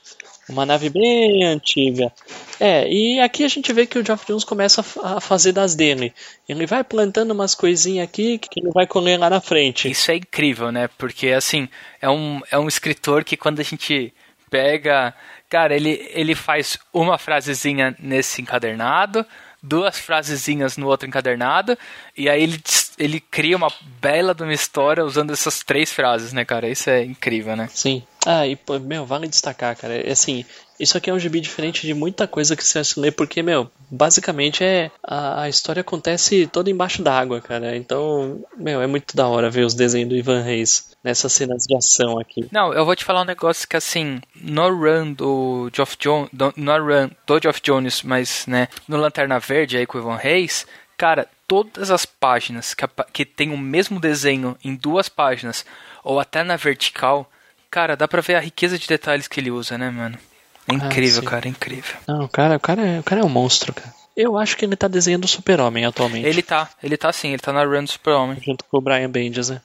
Uma 0.49 0.65
nave 0.65 0.89
bem 0.89 1.45
antiga. 1.45 2.11
É, 2.59 2.85
e 2.91 3.17
aqui 3.21 3.45
a 3.45 3.47
gente 3.47 3.71
vê 3.71 3.85
que 3.85 3.97
o 3.97 4.05
Geoff 4.05 4.25
Jones 4.27 4.43
começa 4.43 4.83
a 5.01 5.21
fazer 5.21 5.53
das 5.53 5.73
dele. 5.73 6.13
Ele 6.47 6.65
vai 6.65 6.83
plantando 6.83 7.31
umas 7.31 7.55
coisinhas 7.55 8.03
aqui 8.03 8.37
que 8.37 8.59
ele 8.59 8.69
vai 8.71 8.85
colher 8.85 9.17
lá 9.17 9.29
na 9.29 9.39
frente. 9.39 9.89
Isso 9.89 10.11
é 10.11 10.17
incrível, 10.17 10.69
né? 10.69 10.89
Porque, 10.97 11.29
assim, 11.29 11.69
é 12.01 12.09
um, 12.09 12.41
é 12.51 12.59
um 12.59 12.67
escritor 12.67 13.23
que 13.23 13.37
quando 13.37 13.61
a 13.61 13.63
gente 13.63 14.13
pega. 14.53 15.15
Cara, 15.49 15.75
ele, 15.75 16.07
ele 16.13 16.35
faz 16.35 16.77
uma 16.93 17.17
frasezinha 17.17 17.95
nesse 17.97 18.39
encadernado, 18.39 19.25
duas 19.61 19.97
frasezinhas 19.97 20.77
no 20.77 20.87
outro 20.87 21.07
encadernado, 21.07 21.75
e 22.15 22.29
aí 22.29 22.43
ele, 22.43 22.61
ele 22.97 23.19
cria 23.19 23.57
uma 23.57 23.71
bela 24.01 24.33
de 24.33 24.43
uma 24.43 24.53
história 24.53 25.03
usando 25.03 25.31
essas 25.31 25.59
três 25.59 25.91
frases, 25.91 26.33
né, 26.33 26.45
cara? 26.45 26.67
Isso 26.69 26.89
é 26.89 27.03
incrível, 27.03 27.55
né? 27.55 27.69
Sim. 27.73 28.03
Ah, 28.25 28.47
e, 28.47 28.55
pô, 28.55 28.79
meu, 28.79 29.05
vale 29.05 29.27
destacar, 29.27 29.75
cara. 29.75 29.95
É 29.95 30.11
assim, 30.11 30.45
isso 30.79 30.97
aqui 30.97 31.09
é 31.09 31.13
um 31.13 31.19
gibi 31.19 31.39
diferente 31.41 31.85
de 31.85 31.93
muita 31.93 32.27
coisa 32.27 32.55
que 32.55 32.63
você 32.63 32.81
lê, 32.97 33.11
porque, 33.11 33.43
meu, 33.43 33.69
basicamente 33.91 34.63
é. 34.63 34.91
A, 35.03 35.43
a 35.43 35.49
história 35.49 35.81
acontece 35.81 36.47
toda 36.47 36.69
embaixo 36.69 37.01
d'água, 37.01 37.41
cara. 37.41 37.75
Então, 37.75 38.43
meu, 38.57 38.81
é 38.81 38.87
muito 38.87 39.15
da 39.15 39.27
hora 39.27 39.49
ver 39.49 39.65
os 39.65 39.73
desenhos 39.73 40.09
do 40.09 40.15
Ivan 40.15 40.41
Reis 40.41 40.91
nessas 41.03 41.33
cenas 41.33 41.63
de 41.63 41.75
ação 41.75 42.19
aqui. 42.19 42.47
Não, 42.51 42.73
eu 42.73 42.85
vou 42.85 42.95
te 42.95 43.03
falar 43.03 43.21
um 43.21 43.25
negócio 43.25 43.67
que 43.67 43.75
assim, 43.75 44.21
no 44.35 44.69
run 44.69 45.13
do 45.13 45.69
Geoff 45.73 45.97
Jones, 45.99 46.29
no 46.55 46.77
run 46.77 47.09
do 47.27 47.39
Geoff 47.41 47.61
Jones, 47.61 48.01
mas 48.03 48.45
né, 48.47 48.67
no 48.87 48.97
Lanterna 48.97 49.39
Verde 49.39 49.77
aí 49.77 49.85
com 49.85 49.97
o 49.97 50.01
Ivan 50.01 50.15
Reis, 50.15 50.65
cara, 50.97 51.27
todas 51.47 51.91
as 51.91 52.05
páginas 52.05 52.73
que, 52.73 52.85
que 53.11 53.25
tem 53.25 53.51
o 53.51 53.57
mesmo 53.57 53.99
desenho 53.99 54.57
em 54.63 54.75
duas 54.75 55.09
páginas 55.09 55.65
ou 56.03 56.19
até 56.19 56.43
na 56.43 56.55
vertical, 56.55 57.29
cara, 57.69 57.95
dá 57.95 58.07
pra 58.07 58.21
ver 58.21 58.35
a 58.35 58.39
riqueza 58.39 58.77
de 58.77 58.87
detalhes 58.87 59.27
que 59.27 59.39
ele 59.39 59.51
usa, 59.51 59.77
né, 59.77 59.89
mano? 59.89 60.17
É 60.67 60.73
incrível, 60.73 61.21
sim. 61.21 61.27
cara, 61.27 61.47
é 61.47 61.49
incrível. 61.49 61.95
Não, 62.07 62.23
o 62.23 62.29
cara, 62.29 62.55
o 62.55 62.59
cara, 62.59 62.81
é- 62.85 62.99
o 62.99 63.03
cara 63.03 63.21
é 63.21 63.23
um 63.23 63.29
monstro, 63.29 63.73
cara. 63.73 63.93
Eu 64.15 64.37
acho 64.37 64.55
que 64.55 64.63
ele 64.63 64.75
tá 64.75 64.87
desenhando 64.87 65.25
o 65.25 65.27
Super-Homem 65.27 65.85
atualmente. 65.85 66.25
Ele 66.27 66.43
tá, 66.43 66.69
ele 66.83 66.95
tá 66.95 67.09
assim, 67.09 67.29
ele 67.29 67.39
tá 67.41 67.51
na 67.51 67.63
run 67.65 67.83
do 67.83 67.89
Super-Homem. 67.91 68.37
junto 68.45 68.63
com 68.65 68.77
o 68.77 68.81
Brian 68.81 69.09
Bendis, 69.09 69.49
né? 69.49 69.59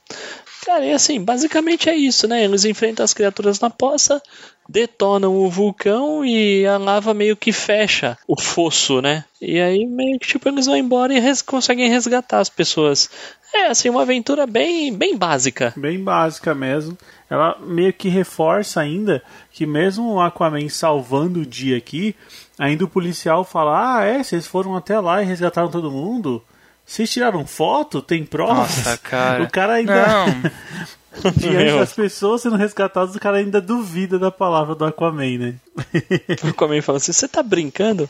Cara, 0.65 0.85
e 0.85 0.91
assim, 0.93 1.23
basicamente 1.23 1.89
é 1.89 1.95
isso, 1.95 2.27
né? 2.27 2.43
Eles 2.43 2.65
enfrentam 2.65 3.03
as 3.03 3.13
criaturas 3.13 3.59
na 3.59 3.69
poça, 3.69 4.21
detonam 4.67 5.33
o 5.35 5.49
vulcão 5.49 6.23
e 6.25 6.65
a 6.65 6.77
lava 6.77 7.13
meio 7.13 7.35
que 7.37 7.51
fecha 7.51 8.17
o 8.27 8.39
fosso, 8.39 9.01
né? 9.01 9.23
E 9.41 9.59
aí 9.59 9.85
meio 9.85 10.19
que 10.19 10.27
tipo 10.27 10.49
eles 10.49 10.65
vão 10.65 10.75
embora 10.75 11.13
e 11.13 11.19
res- 11.19 11.41
conseguem 11.41 11.89
resgatar 11.89 12.39
as 12.39 12.49
pessoas. 12.49 13.09
É 13.53 13.67
assim, 13.67 13.89
uma 13.89 14.01
aventura 14.03 14.45
bem, 14.45 14.93
bem 14.93 15.17
básica. 15.17 15.73
Bem 15.75 16.03
básica 16.03 16.53
mesmo. 16.53 16.95
Ela 17.29 17.57
meio 17.59 17.93
que 17.93 18.09
reforça 18.09 18.81
ainda 18.81 19.23
que 19.51 19.65
mesmo 19.65 20.13
o 20.13 20.19
Aquaman 20.21 20.67
salvando 20.69 21.39
o 21.39 21.45
dia 21.45 21.77
aqui, 21.77 22.15
ainda 22.57 22.83
o 22.83 22.89
policial 22.89 23.43
fala: 23.43 23.97
Ah, 23.97 24.03
é, 24.03 24.21
vocês 24.21 24.45
foram 24.45 24.75
até 24.75 24.99
lá 24.99 25.21
e 25.21 25.25
resgataram 25.25 25.69
todo 25.71 25.89
mundo? 25.91 26.43
Vocês 26.89 27.07
tiraram 27.11 27.45
foto? 27.45 28.01
Tem 28.01 28.25
provas? 28.25 28.57
Nossa, 28.57 28.97
cara. 28.97 29.43
O 29.45 29.51
cara 29.51 29.73
ainda. 29.73 30.07
Não. 30.07 30.25
Diante 31.35 31.77
das 31.79 31.93
pessoas 31.93 32.41
sendo 32.41 32.55
resgatadas, 32.55 33.15
o 33.15 33.19
cara 33.19 33.37
ainda 33.37 33.59
duvida 33.59 34.19
da 34.19 34.29
palavra 34.31 34.75
do 34.75 34.85
Aquaman, 34.85 35.37
né? 35.37 35.55
O 36.43 36.47
Aquaman 36.49 36.81
fala 36.81 36.97
assim: 36.97 37.11
Você 37.11 37.27
tá 37.27 37.41
brincando? 37.41 38.07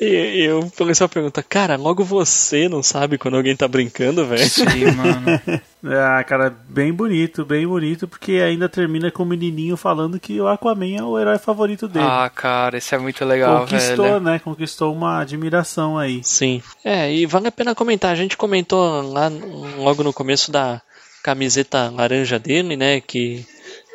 E, 0.00 0.44
e 0.44 0.52
o 0.52 0.70
policial 0.70 1.08
pergunta: 1.08 1.42
Cara, 1.42 1.76
logo 1.76 2.02
você 2.02 2.68
não 2.68 2.82
sabe 2.82 3.18
quando 3.18 3.36
alguém 3.36 3.54
tá 3.54 3.68
brincando, 3.68 4.26
velho? 4.26 4.48
Sim, 4.48 4.64
mano. 4.96 5.60
Ah, 5.82 6.22
cara, 6.24 6.54
bem 6.68 6.92
bonito, 6.92 7.42
bem 7.42 7.66
bonito, 7.66 8.06
porque 8.06 8.32
ainda 8.32 8.68
termina 8.68 9.10
com 9.10 9.22
o 9.22 9.26
menininho 9.26 9.78
falando 9.78 10.20
que 10.20 10.38
o 10.38 10.46
Aquaman 10.46 10.98
é 10.98 11.02
o 11.02 11.18
herói 11.18 11.38
favorito 11.38 11.88
dele. 11.88 12.04
Ah, 12.06 12.28
cara, 12.28 12.76
isso 12.76 12.94
é 12.94 12.98
muito 12.98 13.24
legal, 13.24 13.60
Conquistou, 13.60 14.04
velho. 14.04 14.20
né? 14.20 14.38
Conquistou 14.38 14.92
uma 14.94 15.20
admiração 15.22 15.96
aí. 15.96 16.20
Sim. 16.22 16.62
É, 16.84 17.10
e 17.10 17.24
vale 17.24 17.48
a 17.48 17.52
pena 17.52 17.74
comentar. 17.74 18.12
A 18.12 18.14
gente 18.14 18.36
comentou 18.36 19.00
lá 19.10 19.32
logo 19.78 20.02
no 20.02 20.12
começo 20.12 20.52
da 20.52 20.82
camiseta 21.22 21.90
laranja 21.90 22.38
dele, 22.38 22.76
né? 22.76 23.00
Que, 23.00 23.44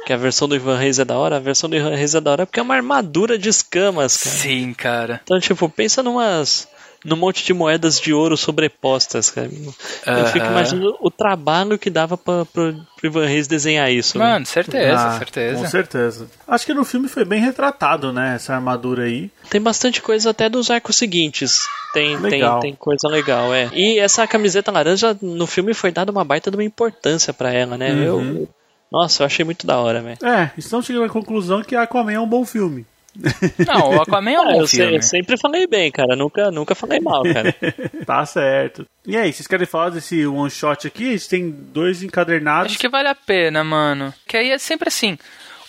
que 0.05 0.13
a 0.13 0.17
versão 0.17 0.47
do 0.47 0.55
Ivan 0.55 0.77
Reis 0.77 0.99
é 0.99 1.05
da 1.05 1.17
hora. 1.17 1.37
A 1.37 1.39
versão 1.39 1.69
do 1.69 1.75
Ivan 1.75 1.95
Reis 1.95 2.15
é 2.15 2.21
da 2.21 2.31
hora 2.31 2.45
porque 2.45 2.59
é 2.59 2.63
uma 2.63 2.75
armadura 2.75 3.37
de 3.37 3.49
escamas, 3.49 4.17
cara. 4.17 4.35
Sim, 4.35 4.73
cara. 4.73 5.21
Então, 5.23 5.39
tipo, 5.39 5.69
pensa 5.69 6.03
numas. 6.03 6.67
Num 7.05 7.15
monte 7.15 7.45
de 7.45 7.53
moedas 7.53 7.99
de 8.01 8.11
ouro 8.11 8.35
sobrepostas, 8.35 9.29
cara. 9.29 9.47
Eu 9.47 10.25
fico 10.25 10.43
Aham. 10.43 10.51
imaginando 10.51 10.97
o 10.99 11.11
trabalho 11.11 11.77
que 11.77 11.89
dava 11.91 12.17
pra, 12.17 12.43
pro, 12.45 12.73
pro 12.73 13.05
Ivan 13.07 13.27
Reis 13.27 13.47
desenhar 13.47 13.91
isso. 13.91 14.17
né? 14.17 14.25
Mano, 14.25 14.45
certeza, 14.47 15.07
Ah, 15.07 15.17
certeza. 15.19 15.57
Com 15.61 15.67
certeza. 15.67 16.27
Acho 16.47 16.65
que 16.65 16.73
no 16.73 16.83
filme 16.83 17.07
foi 17.07 17.23
bem 17.23 17.39
retratado, 17.39 18.11
né? 18.11 18.33
Essa 18.35 18.55
armadura 18.55 19.03
aí. 19.03 19.29
Tem 19.49 19.61
bastante 19.61 20.01
coisa 20.01 20.31
até 20.31 20.49
dos 20.49 20.71
arcos 20.71 20.95
seguintes. 20.97 21.67
Tem, 21.93 22.17
tem, 22.19 22.31
Legal. 22.31 22.59
tem 22.59 22.73
coisa 22.73 23.07
legal, 23.07 23.53
é. 23.53 23.69
E 23.73 23.99
essa 23.99 24.25
camiseta 24.27 24.71
laranja 24.71 25.15
no 25.21 25.45
filme 25.45 25.73
foi 25.73 25.91
dada 25.91 26.11
uma 26.11 26.25
baita 26.25 26.49
de 26.49 26.57
uma 26.57 26.63
importância 26.63 27.31
pra 27.31 27.53
ela, 27.53 27.77
né? 27.77 27.91
Uhum. 27.93 28.03
Eu, 28.39 28.49
nossa, 28.91 29.21
eu 29.21 29.27
achei 29.27 29.45
muito 29.45 29.65
da 29.67 29.77
hora, 29.77 30.01
velho. 30.01 30.17
É, 30.23 30.51
estamos 30.57 30.85
chegando 30.85 31.05
à 31.05 31.09
conclusão 31.09 31.61
que 31.63 31.75
Aquaman 31.75 32.13
é 32.13 32.19
um 32.19 32.27
bom 32.27 32.43
filme. 32.45 32.85
Não, 33.65 33.91
o 33.91 34.01
Aquaman 34.01 34.31
é 34.31 34.39
um 34.39 34.41
Ah, 34.41 34.51
bom 34.53 34.61
eu, 34.61 34.67
sei- 34.67 34.79
filme. 34.81 34.97
eu 34.97 35.01
sempre 35.01 35.37
falei 35.37 35.65
bem, 35.67 35.91
cara. 35.91 36.15
Nunca, 36.15 36.51
nunca 36.51 36.75
falei 36.75 36.99
mal, 36.99 37.23
cara. 37.23 37.55
tá 38.05 38.25
certo. 38.25 38.85
E 39.07 39.15
aí, 39.15 39.31
vocês 39.31 39.47
querem 39.47 39.65
falar 39.65 39.89
desse 39.89 40.25
one 40.25 40.49
shot 40.51 40.85
aqui? 40.87 41.09
A 41.09 41.11
gente 41.11 41.29
tem 41.29 41.49
dois 41.49 42.03
encadernados. 42.03 42.71
Acho 42.71 42.79
que 42.79 42.89
vale 42.89 43.07
a 43.07 43.15
pena, 43.15 43.63
mano. 43.63 44.13
Que 44.27 44.37
aí 44.37 44.51
é 44.51 44.57
sempre 44.57 44.87
assim. 44.89 45.17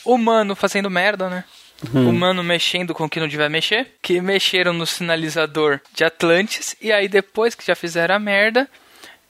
Humano 0.05 0.55
fazendo 0.55 0.91
merda, 0.91 1.29
né? 1.29 1.45
Humano 1.93 2.43
mexendo 2.43 2.95
com 2.95 3.05
o 3.05 3.09
que 3.09 3.21
não 3.21 3.29
devia 3.29 3.49
mexer. 3.51 3.89
Que 4.01 4.21
mexeram 4.21 4.73
no 4.73 4.87
sinalizador 4.87 5.81
de 5.95 6.05
Atlantis. 6.05 6.75
E 6.81 6.91
aí 6.91 7.07
depois 7.09 7.55
que 7.55 7.67
já 7.67 7.75
fizeram 7.75 8.15
a 8.15 8.19
merda, 8.19 8.67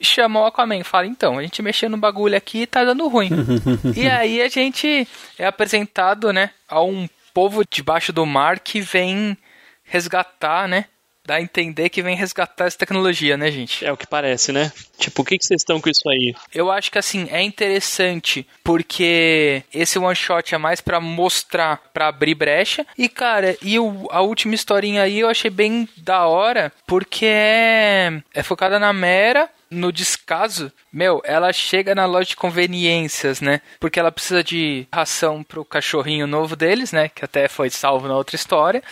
chamou 0.00 0.44
o 0.44 0.46
Aquaman. 0.46 0.84
Fala, 0.84 1.06
então, 1.06 1.38
a 1.38 1.42
gente 1.42 1.60
mexeu 1.60 1.90
no 1.90 1.96
bagulho 1.96 2.36
aqui 2.36 2.62
e 2.62 2.66
tá 2.66 2.84
dando 2.84 3.08
ruim. 3.08 3.30
e 3.96 4.06
aí 4.08 4.40
a 4.42 4.48
gente 4.48 5.08
é 5.38 5.44
apresentado, 5.46 6.32
né, 6.32 6.50
a 6.68 6.80
um 6.82 7.08
povo 7.36 7.62
debaixo 7.70 8.12
do 8.14 8.24
mar 8.24 8.58
que 8.60 8.80
vem 8.80 9.36
resgatar, 9.84 10.66
né? 10.66 10.86
Dá 11.26 11.34
a 11.34 11.40
entender 11.42 11.88
que 11.88 12.02
vem 12.02 12.14
resgatar 12.16 12.66
essa 12.66 12.78
tecnologia, 12.78 13.36
né, 13.36 13.50
gente? 13.50 13.84
É 13.84 13.90
o 13.92 13.96
que 13.96 14.06
parece, 14.06 14.52
né? 14.52 14.70
Tipo, 14.96 15.22
o 15.22 15.24
que, 15.24 15.36
que 15.36 15.44
vocês 15.44 15.60
estão 15.60 15.80
com 15.80 15.90
isso 15.90 16.08
aí? 16.08 16.34
Eu 16.54 16.70
acho 16.70 16.90
que 16.90 16.98
assim 16.98 17.26
é 17.32 17.42
interessante 17.42 18.46
porque 18.62 19.62
esse 19.74 19.98
one 19.98 20.14
shot 20.14 20.54
é 20.54 20.58
mais 20.58 20.80
pra 20.80 21.00
mostrar, 21.00 21.78
pra 21.92 22.06
abrir 22.08 22.34
brecha. 22.36 22.86
E 22.96 23.08
cara, 23.08 23.56
e 23.60 23.76
o- 23.78 24.06
a 24.12 24.20
última 24.20 24.54
historinha 24.54 25.02
aí 25.02 25.18
eu 25.18 25.28
achei 25.28 25.50
bem 25.50 25.88
da 25.96 26.26
hora 26.26 26.72
porque 26.86 27.26
é, 27.26 28.22
é 28.32 28.42
focada 28.44 28.78
na 28.78 28.92
Mera. 28.92 29.50
No 29.68 29.90
descaso, 29.90 30.72
meu, 30.92 31.20
ela 31.24 31.52
chega 31.52 31.94
na 31.94 32.06
loja 32.06 32.28
de 32.28 32.36
conveniências, 32.36 33.40
né? 33.40 33.60
Porque 33.80 33.98
ela 33.98 34.12
precisa 34.12 34.42
de 34.42 34.86
ração 34.92 35.42
pro 35.42 35.64
cachorrinho 35.64 36.26
novo 36.26 36.54
deles, 36.54 36.92
né? 36.92 37.08
Que 37.08 37.24
até 37.24 37.48
foi 37.48 37.68
salvo 37.68 38.06
na 38.06 38.16
outra 38.16 38.36
história. 38.36 38.82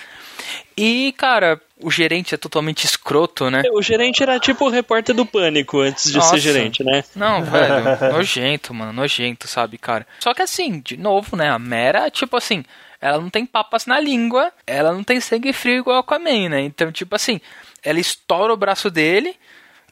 E, 0.76 1.14
cara, 1.16 1.60
o 1.80 1.90
gerente 1.90 2.34
é 2.34 2.38
totalmente 2.38 2.84
escroto, 2.84 3.50
né? 3.50 3.62
O 3.72 3.82
gerente 3.82 4.22
era 4.22 4.40
tipo 4.40 4.66
o 4.66 4.70
repórter 4.70 5.14
do 5.14 5.24
pânico 5.24 5.80
antes 5.80 6.10
de 6.10 6.16
Nossa. 6.16 6.30
ser 6.30 6.40
gerente, 6.40 6.82
né? 6.82 7.04
Não, 7.14 7.42
velho, 7.44 8.12
nojento, 8.12 8.74
mano, 8.74 8.92
nojento, 8.92 9.46
sabe, 9.46 9.78
cara? 9.78 10.06
Só 10.18 10.34
que 10.34 10.42
assim, 10.42 10.80
de 10.80 10.96
novo, 10.96 11.36
né, 11.36 11.50
a 11.50 11.58
Mera, 11.58 12.10
tipo 12.10 12.36
assim, 12.36 12.64
ela 13.00 13.18
não 13.18 13.30
tem 13.30 13.46
papas 13.46 13.86
na 13.86 14.00
língua, 14.00 14.50
ela 14.66 14.92
não 14.92 15.04
tem 15.04 15.20
sangue 15.20 15.52
frio 15.52 15.78
igual 15.78 15.98
a 15.98 16.00
Aquaman, 16.00 16.48
né? 16.48 16.60
Então, 16.62 16.90
tipo 16.90 17.14
assim, 17.14 17.40
ela 17.82 18.00
estoura 18.00 18.52
o 18.52 18.56
braço 18.56 18.90
dele, 18.90 19.36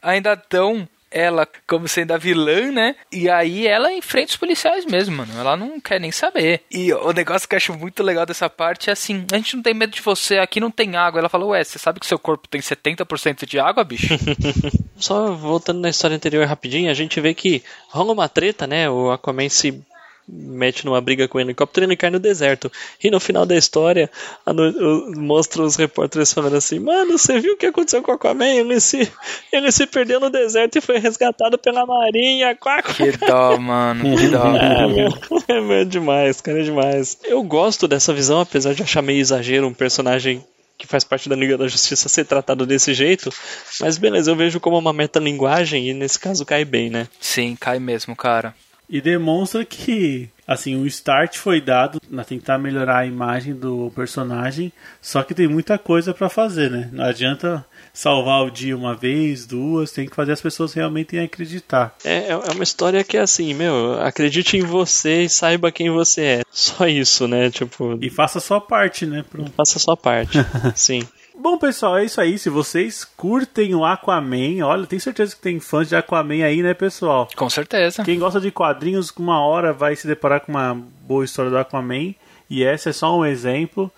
ainda 0.02 0.40
dão 0.50 0.88
ela 1.12 1.46
como 1.66 1.86
sendo 1.86 2.12
a 2.12 2.16
vilã, 2.16 2.72
né? 2.72 2.96
E 3.12 3.28
aí 3.28 3.66
ela 3.66 3.92
enfrenta 3.92 4.30
os 4.30 4.36
policiais 4.36 4.84
mesmo, 4.86 5.16
mano. 5.16 5.32
Ela 5.38 5.56
não 5.56 5.78
quer 5.78 6.00
nem 6.00 6.10
saber. 6.10 6.62
E 6.70 6.92
o 6.92 7.12
negócio 7.12 7.46
que 7.46 7.54
eu 7.54 7.58
acho 7.58 7.74
muito 7.74 8.02
legal 8.02 8.24
dessa 8.24 8.48
parte 8.48 8.88
é 8.88 8.92
assim: 8.92 9.26
a 9.30 9.36
gente 9.36 9.56
não 9.56 9.62
tem 9.62 9.74
medo 9.74 9.92
de 9.92 10.00
você, 10.00 10.38
aqui 10.38 10.58
não 10.58 10.70
tem 10.70 10.96
água. 10.96 11.20
Ela 11.20 11.28
falou, 11.28 11.50
ué, 11.50 11.62
você 11.62 11.78
sabe 11.78 12.00
que 12.00 12.06
seu 12.06 12.18
corpo 12.18 12.48
tem 12.48 12.60
70% 12.60 13.46
de 13.46 13.58
água, 13.60 13.84
bicho? 13.84 14.14
Só 14.96 15.32
voltando 15.32 15.80
na 15.80 15.90
história 15.90 16.16
anterior 16.16 16.46
rapidinho, 16.46 16.90
a 16.90 16.94
gente 16.94 17.20
vê 17.20 17.34
que 17.34 17.62
rola 17.88 18.12
uma 18.12 18.28
treta, 18.28 18.66
né? 18.66 18.88
O 18.88 19.10
Aquaman 19.10 19.48
se 19.48 19.82
mete 20.28 20.85
numa 20.87 21.00
briga 21.00 21.26
com 21.26 21.38
o 21.38 21.40
helicóptero 21.40 21.85
e 21.85 21.87
ele 21.88 21.96
cai 21.96 22.11
no 22.11 22.18
deserto. 22.18 22.70
E 23.02 23.11
no 23.11 23.20
final 23.20 23.44
da 23.44 23.56
história, 23.56 24.11
no, 24.46 25.12
mostra 25.16 25.62
os 25.62 25.76
repórteres 25.76 26.32
falando 26.32 26.56
assim: 26.56 26.78
Mano, 26.78 27.18
você 27.18 27.40
viu 27.40 27.54
o 27.54 27.56
que 27.56 27.66
aconteceu 27.66 28.02
com 28.02 28.12
o 28.12 28.14
Aquaman? 28.14 28.54
Ele 28.54 28.80
se, 28.80 29.11
ele 29.52 29.70
se 29.72 29.87
perdeu 29.87 30.20
no 30.20 30.30
deserto 30.30 30.76
e 30.76 30.80
foi 30.80 30.98
resgatado 30.98 31.58
pela 31.58 31.87
Marinha. 31.87 32.56
Que 32.94 33.12
dó, 33.26 33.56
mano. 33.58 34.16
Que 34.16 34.28
dó. 34.28 34.42
É, 34.62 35.54
é, 35.54 35.61
meu, 35.61 35.76
é 35.76 35.85
demais, 35.85 36.40
cara, 36.40 36.61
é 36.61 36.62
demais. 36.62 37.18
Eu 37.24 37.42
gosto 37.42 37.88
dessa 37.88 38.12
visão, 38.12 38.40
apesar 38.40 38.74
de 38.74 38.82
achar 38.82 39.02
meio 39.02 39.20
exagero 39.20 39.66
um 39.66 39.74
personagem 39.74 40.44
que 40.78 40.87
faz 40.87 41.04
parte 41.04 41.28
da 41.28 41.37
Liga 41.37 41.56
da 41.56 41.68
Justiça 41.68 42.08
ser 42.08 42.24
tratado 42.24 42.66
desse 42.66 42.92
jeito, 42.92 43.32
mas 43.80 43.98
beleza, 43.98 44.30
eu 44.30 44.37
vejo 44.37 44.58
como 44.58 44.78
uma 44.78 44.92
metalinguagem 44.92 45.88
e 45.88 45.94
nesse 45.94 46.18
caso 46.18 46.44
cai 46.44 46.64
bem, 46.64 46.90
né? 46.90 47.06
Sim, 47.20 47.56
cai 47.58 47.78
mesmo, 47.78 48.16
cara. 48.16 48.54
E 48.88 49.00
demonstra 49.00 49.64
que, 49.64 50.28
assim, 50.46 50.76
o 50.76 50.86
start 50.86 51.38
foi 51.38 51.60
dado 51.60 52.00
na 52.10 52.24
tentar 52.24 52.58
melhorar 52.58 52.98
a 52.98 53.06
imagem 53.06 53.54
do 53.54 53.90
personagem, 53.94 54.70
só 55.00 55.22
que 55.22 55.34
tem 55.34 55.48
muita 55.48 55.78
coisa 55.78 56.12
para 56.12 56.28
fazer, 56.28 56.70
né? 56.70 56.90
Não 56.92 57.04
adianta 57.04 57.64
salvar 57.92 58.44
o 58.44 58.50
dia 58.50 58.76
uma 58.76 58.94
vez, 58.94 59.46
duas, 59.46 59.92
tem 59.92 60.06
que 60.06 60.14
fazer 60.14 60.32
as 60.32 60.40
pessoas 60.40 60.74
realmente 60.74 61.18
acreditar. 61.18 61.94
É, 62.04 62.30
é 62.30 62.36
uma 62.36 62.62
história 62.64 63.02
que 63.02 63.16
é 63.16 63.20
assim, 63.20 63.54
meu, 63.54 64.00
acredite 64.00 64.56
em 64.56 64.62
você 64.62 65.22
e 65.22 65.28
saiba 65.28 65.72
quem 65.72 65.90
você 65.90 66.22
é. 66.22 66.42
Só 66.50 66.86
isso, 66.86 67.26
né? 67.26 67.50
Tipo. 67.50 67.98
E 68.00 68.10
faça 68.10 68.38
a 68.38 68.42
sua 68.42 68.60
parte, 68.60 69.06
né? 69.06 69.24
Pronto. 69.28 69.52
Faça 69.52 69.78
a 69.78 69.80
sua 69.80 69.96
parte. 69.96 70.38
Sim. 70.76 71.02
Bom, 71.38 71.56
pessoal, 71.56 71.98
é 71.98 72.04
isso 72.04 72.20
aí. 72.20 72.38
Se 72.38 72.50
vocês 72.50 73.04
curtem 73.04 73.74
o 73.74 73.84
Aquaman, 73.84 74.64
olha, 74.64 74.86
tenho 74.86 75.00
certeza 75.00 75.34
que 75.34 75.40
tem 75.40 75.58
fãs 75.58 75.88
de 75.88 75.96
Aquaman 75.96 76.44
aí, 76.44 76.62
né, 76.62 76.74
pessoal? 76.74 77.28
Com 77.34 77.48
certeza. 77.48 78.04
Quem 78.04 78.18
gosta 78.18 78.40
de 78.40 78.50
quadrinhos, 78.50 79.10
uma 79.16 79.40
hora 79.40 79.72
vai 79.72 79.96
se 79.96 80.06
deparar 80.06 80.40
com 80.40 80.52
uma 80.52 80.74
boa 81.06 81.24
história 81.24 81.50
do 81.50 81.58
Aquaman. 81.58 82.14
E 82.50 82.62
essa 82.62 82.90
é 82.90 82.92
só 82.92 83.18
um 83.18 83.24
exemplo. 83.24 83.90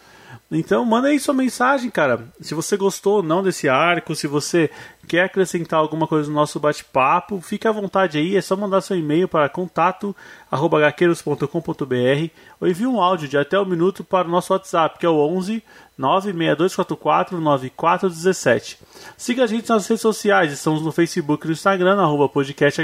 Então 0.50 0.84
manda 0.84 1.08
aí 1.08 1.18
sua 1.18 1.34
mensagem, 1.34 1.90
cara. 1.90 2.20
Se 2.40 2.54
você 2.54 2.76
gostou 2.76 3.16
ou 3.16 3.22
não 3.22 3.42
desse 3.42 3.68
arco, 3.68 4.14
se 4.14 4.26
você 4.26 4.70
quer 5.04 5.24
acrescentar 5.24 5.78
alguma 5.78 6.06
coisa 6.06 6.26
no 6.28 6.34
nosso 6.34 6.58
bate-papo, 6.58 7.38
fique 7.40 7.68
à 7.68 7.72
vontade 7.72 8.18
aí, 8.18 8.36
é 8.36 8.40
só 8.40 8.56
mandar 8.56 8.80
seu 8.80 8.96
e-mail 8.96 9.28
para 9.28 9.48
contato@gaqueiros.com.br 9.48 12.30
ou 12.60 12.68
envie 12.68 12.86
um 12.86 13.00
áudio 13.00 13.28
de 13.28 13.38
até 13.38 13.60
um 13.60 13.64
minuto 13.64 14.02
para 14.02 14.26
o 14.26 14.30
nosso 14.30 14.52
WhatsApp, 14.52 14.98
que 14.98 15.06
é 15.06 15.08
o 15.08 15.14
11 15.14 15.62
96244 15.96 17.40
9417. 17.40 18.78
Siga 19.16 19.44
a 19.44 19.46
gente 19.46 19.68
nas 19.68 19.86
redes 19.86 20.02
sociais, 20.02 20.52
estamos 20.52 20.82
no 20.82 20.90
Facebook 20.90 21.44
e 21.44 21.48
no 21.48 21.52
Instagram, 21.52 22.00
arroba 22.00 22.28
podcast 22.28 22.82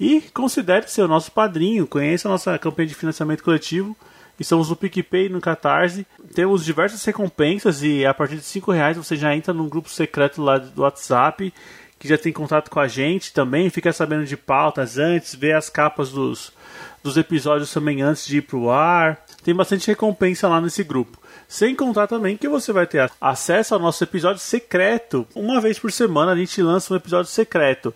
e 0.00 0.20
considere 0.34 0.90
ser 0.90 1.02
o 1.02 1.08
nosso 1.08 1.30
padrinho, 1.30 1.86
conheça 1.86 2.28
a 2.28 2.32
nossa 2.32 2.58
campanha 2.58 2.88
de 2.88 2.94
financiamento 2.94 3.44
coletivo 3.44 3.96
Estamos 4.38 4.70
no 4.70 4.76
PicPay 4.76 5.28
no 5.28 5.40
Catarse. 5.40 6.06
Temos 6.34 6.64
diversas 6.64 7.04
recompensas 7.04 7.82
e 7.82 8.06
a 8.06 8.14
partir 8.14 8.36
de 8.36 8.42
5 8.42 8.70
reais 8.70 8.96
você 8.96 9.16
já 9.16 9.34
entra 9.34 9.52
num 9.52 9.68
grupo 9.68 9.88
secreto 9.88 10.42
lá 10.42 10.58
do 10.58 10.82
WhatsApp 10.82 11.52
que 11.98 12.08
já 12.08 12.16
tem 12.16 12.32
contato 12.32 12.70
com 12.70 12.78
a 12.78 12.86
gente 12.86 13.32
também, 13.32 13.70
fica 13.70 13.92
sabendo 13.92 14.24
de 14.24 14.36
pautas 14.36 14.98
antes, 14.98 15.34
vê 15.34 15.52
as 15.52 15.68
capas 15.68 16.10
dos, 16.10 16.52
dos 17.02 17.16
episódios 17.16 17.72
também 17.72 18.02
antes 18.02 18.26
de 18.26 18.38
ir 18.38 18.42
pro 18.42 18.70
ar. 18.70 19.24
Tem 19.42 19.54
bastante 19.54 19.88
recompensa 19.88 20.46
lá 20.46 20.60
nesse 20.60 20.84
grupo. 20.84 21.18
Sem 21.48 21.74
contar 21.74 22.06
também 22.06 22.36
que 22.36 22.48
você 22.48 22.72
vai 22.72 22.86
ter 22.86 23.10
acesso 23.20 23.74
ao 23.74 23.80
nosso 23.80 24.04
episódio 24.04 24.40
secreto. 24.40 25.26
Uma 25.34 25.60
vez 25.60 25.78
por 25.78 25.90
semana 25.90 26.32
a 26.32 26.36
gente 26.36 26.62
lança 26.62 26.92
um 26.92 26.96
episódio 26.96 27.30
secreto. 27.30 27.92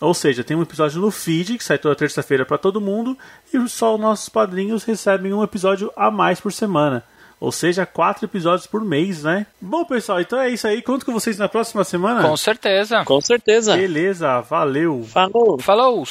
Ou 0.00 0.12
seja, 0.12 0.44
tem 0.44 0.56
um 0.56 0.62
episódio 0.62 1.00
no 1.00 1.10
feed 1.10 1.56
que 1.56 1.64
sai 1.64 1.78
toda 1.78 1.94
terça-feira 1.94 2.44
para 2.44 2.58
todo 2.58 2.80
mundo 2.80 3.16
e 3.52 3.68
só 3.68 3.94
os 3.94 4.00
nossos 4.00 4.28
padrinhos 4.28 4.84
recebem 4.84 5.32
um 5.32 5.42
episódio 5.42 5.92
a 5.96 6.10
mais 6.10 6.40
por 6.40 6.52
semana. 6.52 7.04
Ou 7.40 7.52
seja, 7.52 7.84
quatro 7.84 8.24
episódios 8.24 8.66
por 8.66 8.84
mês, 8.84 9.22
né? 9.22 9.46
Bom, 9.60 9.84
pessoal, 9.84 10.20
então 10.20 10.38
é 10.38 10.50
isso 10.50 10.66
aí. 10.66 10.80
Conto 10.80 11.04
com 11.04 11.12
vocês 11.12 11.36
na 11.38 11.48
próxima 11.48 11.84
semana. 11.84 12.26
Com 12.26 12.36
certeza. 12.36 13.04
Com 13.04 13.20
certeza. 13.20 13.76
Beleza, 13.76 14.40
valeu. 14.40 15.04
Falou. 15.04 15.58
Falou. 15.60 16.04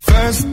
First 0.00 0.46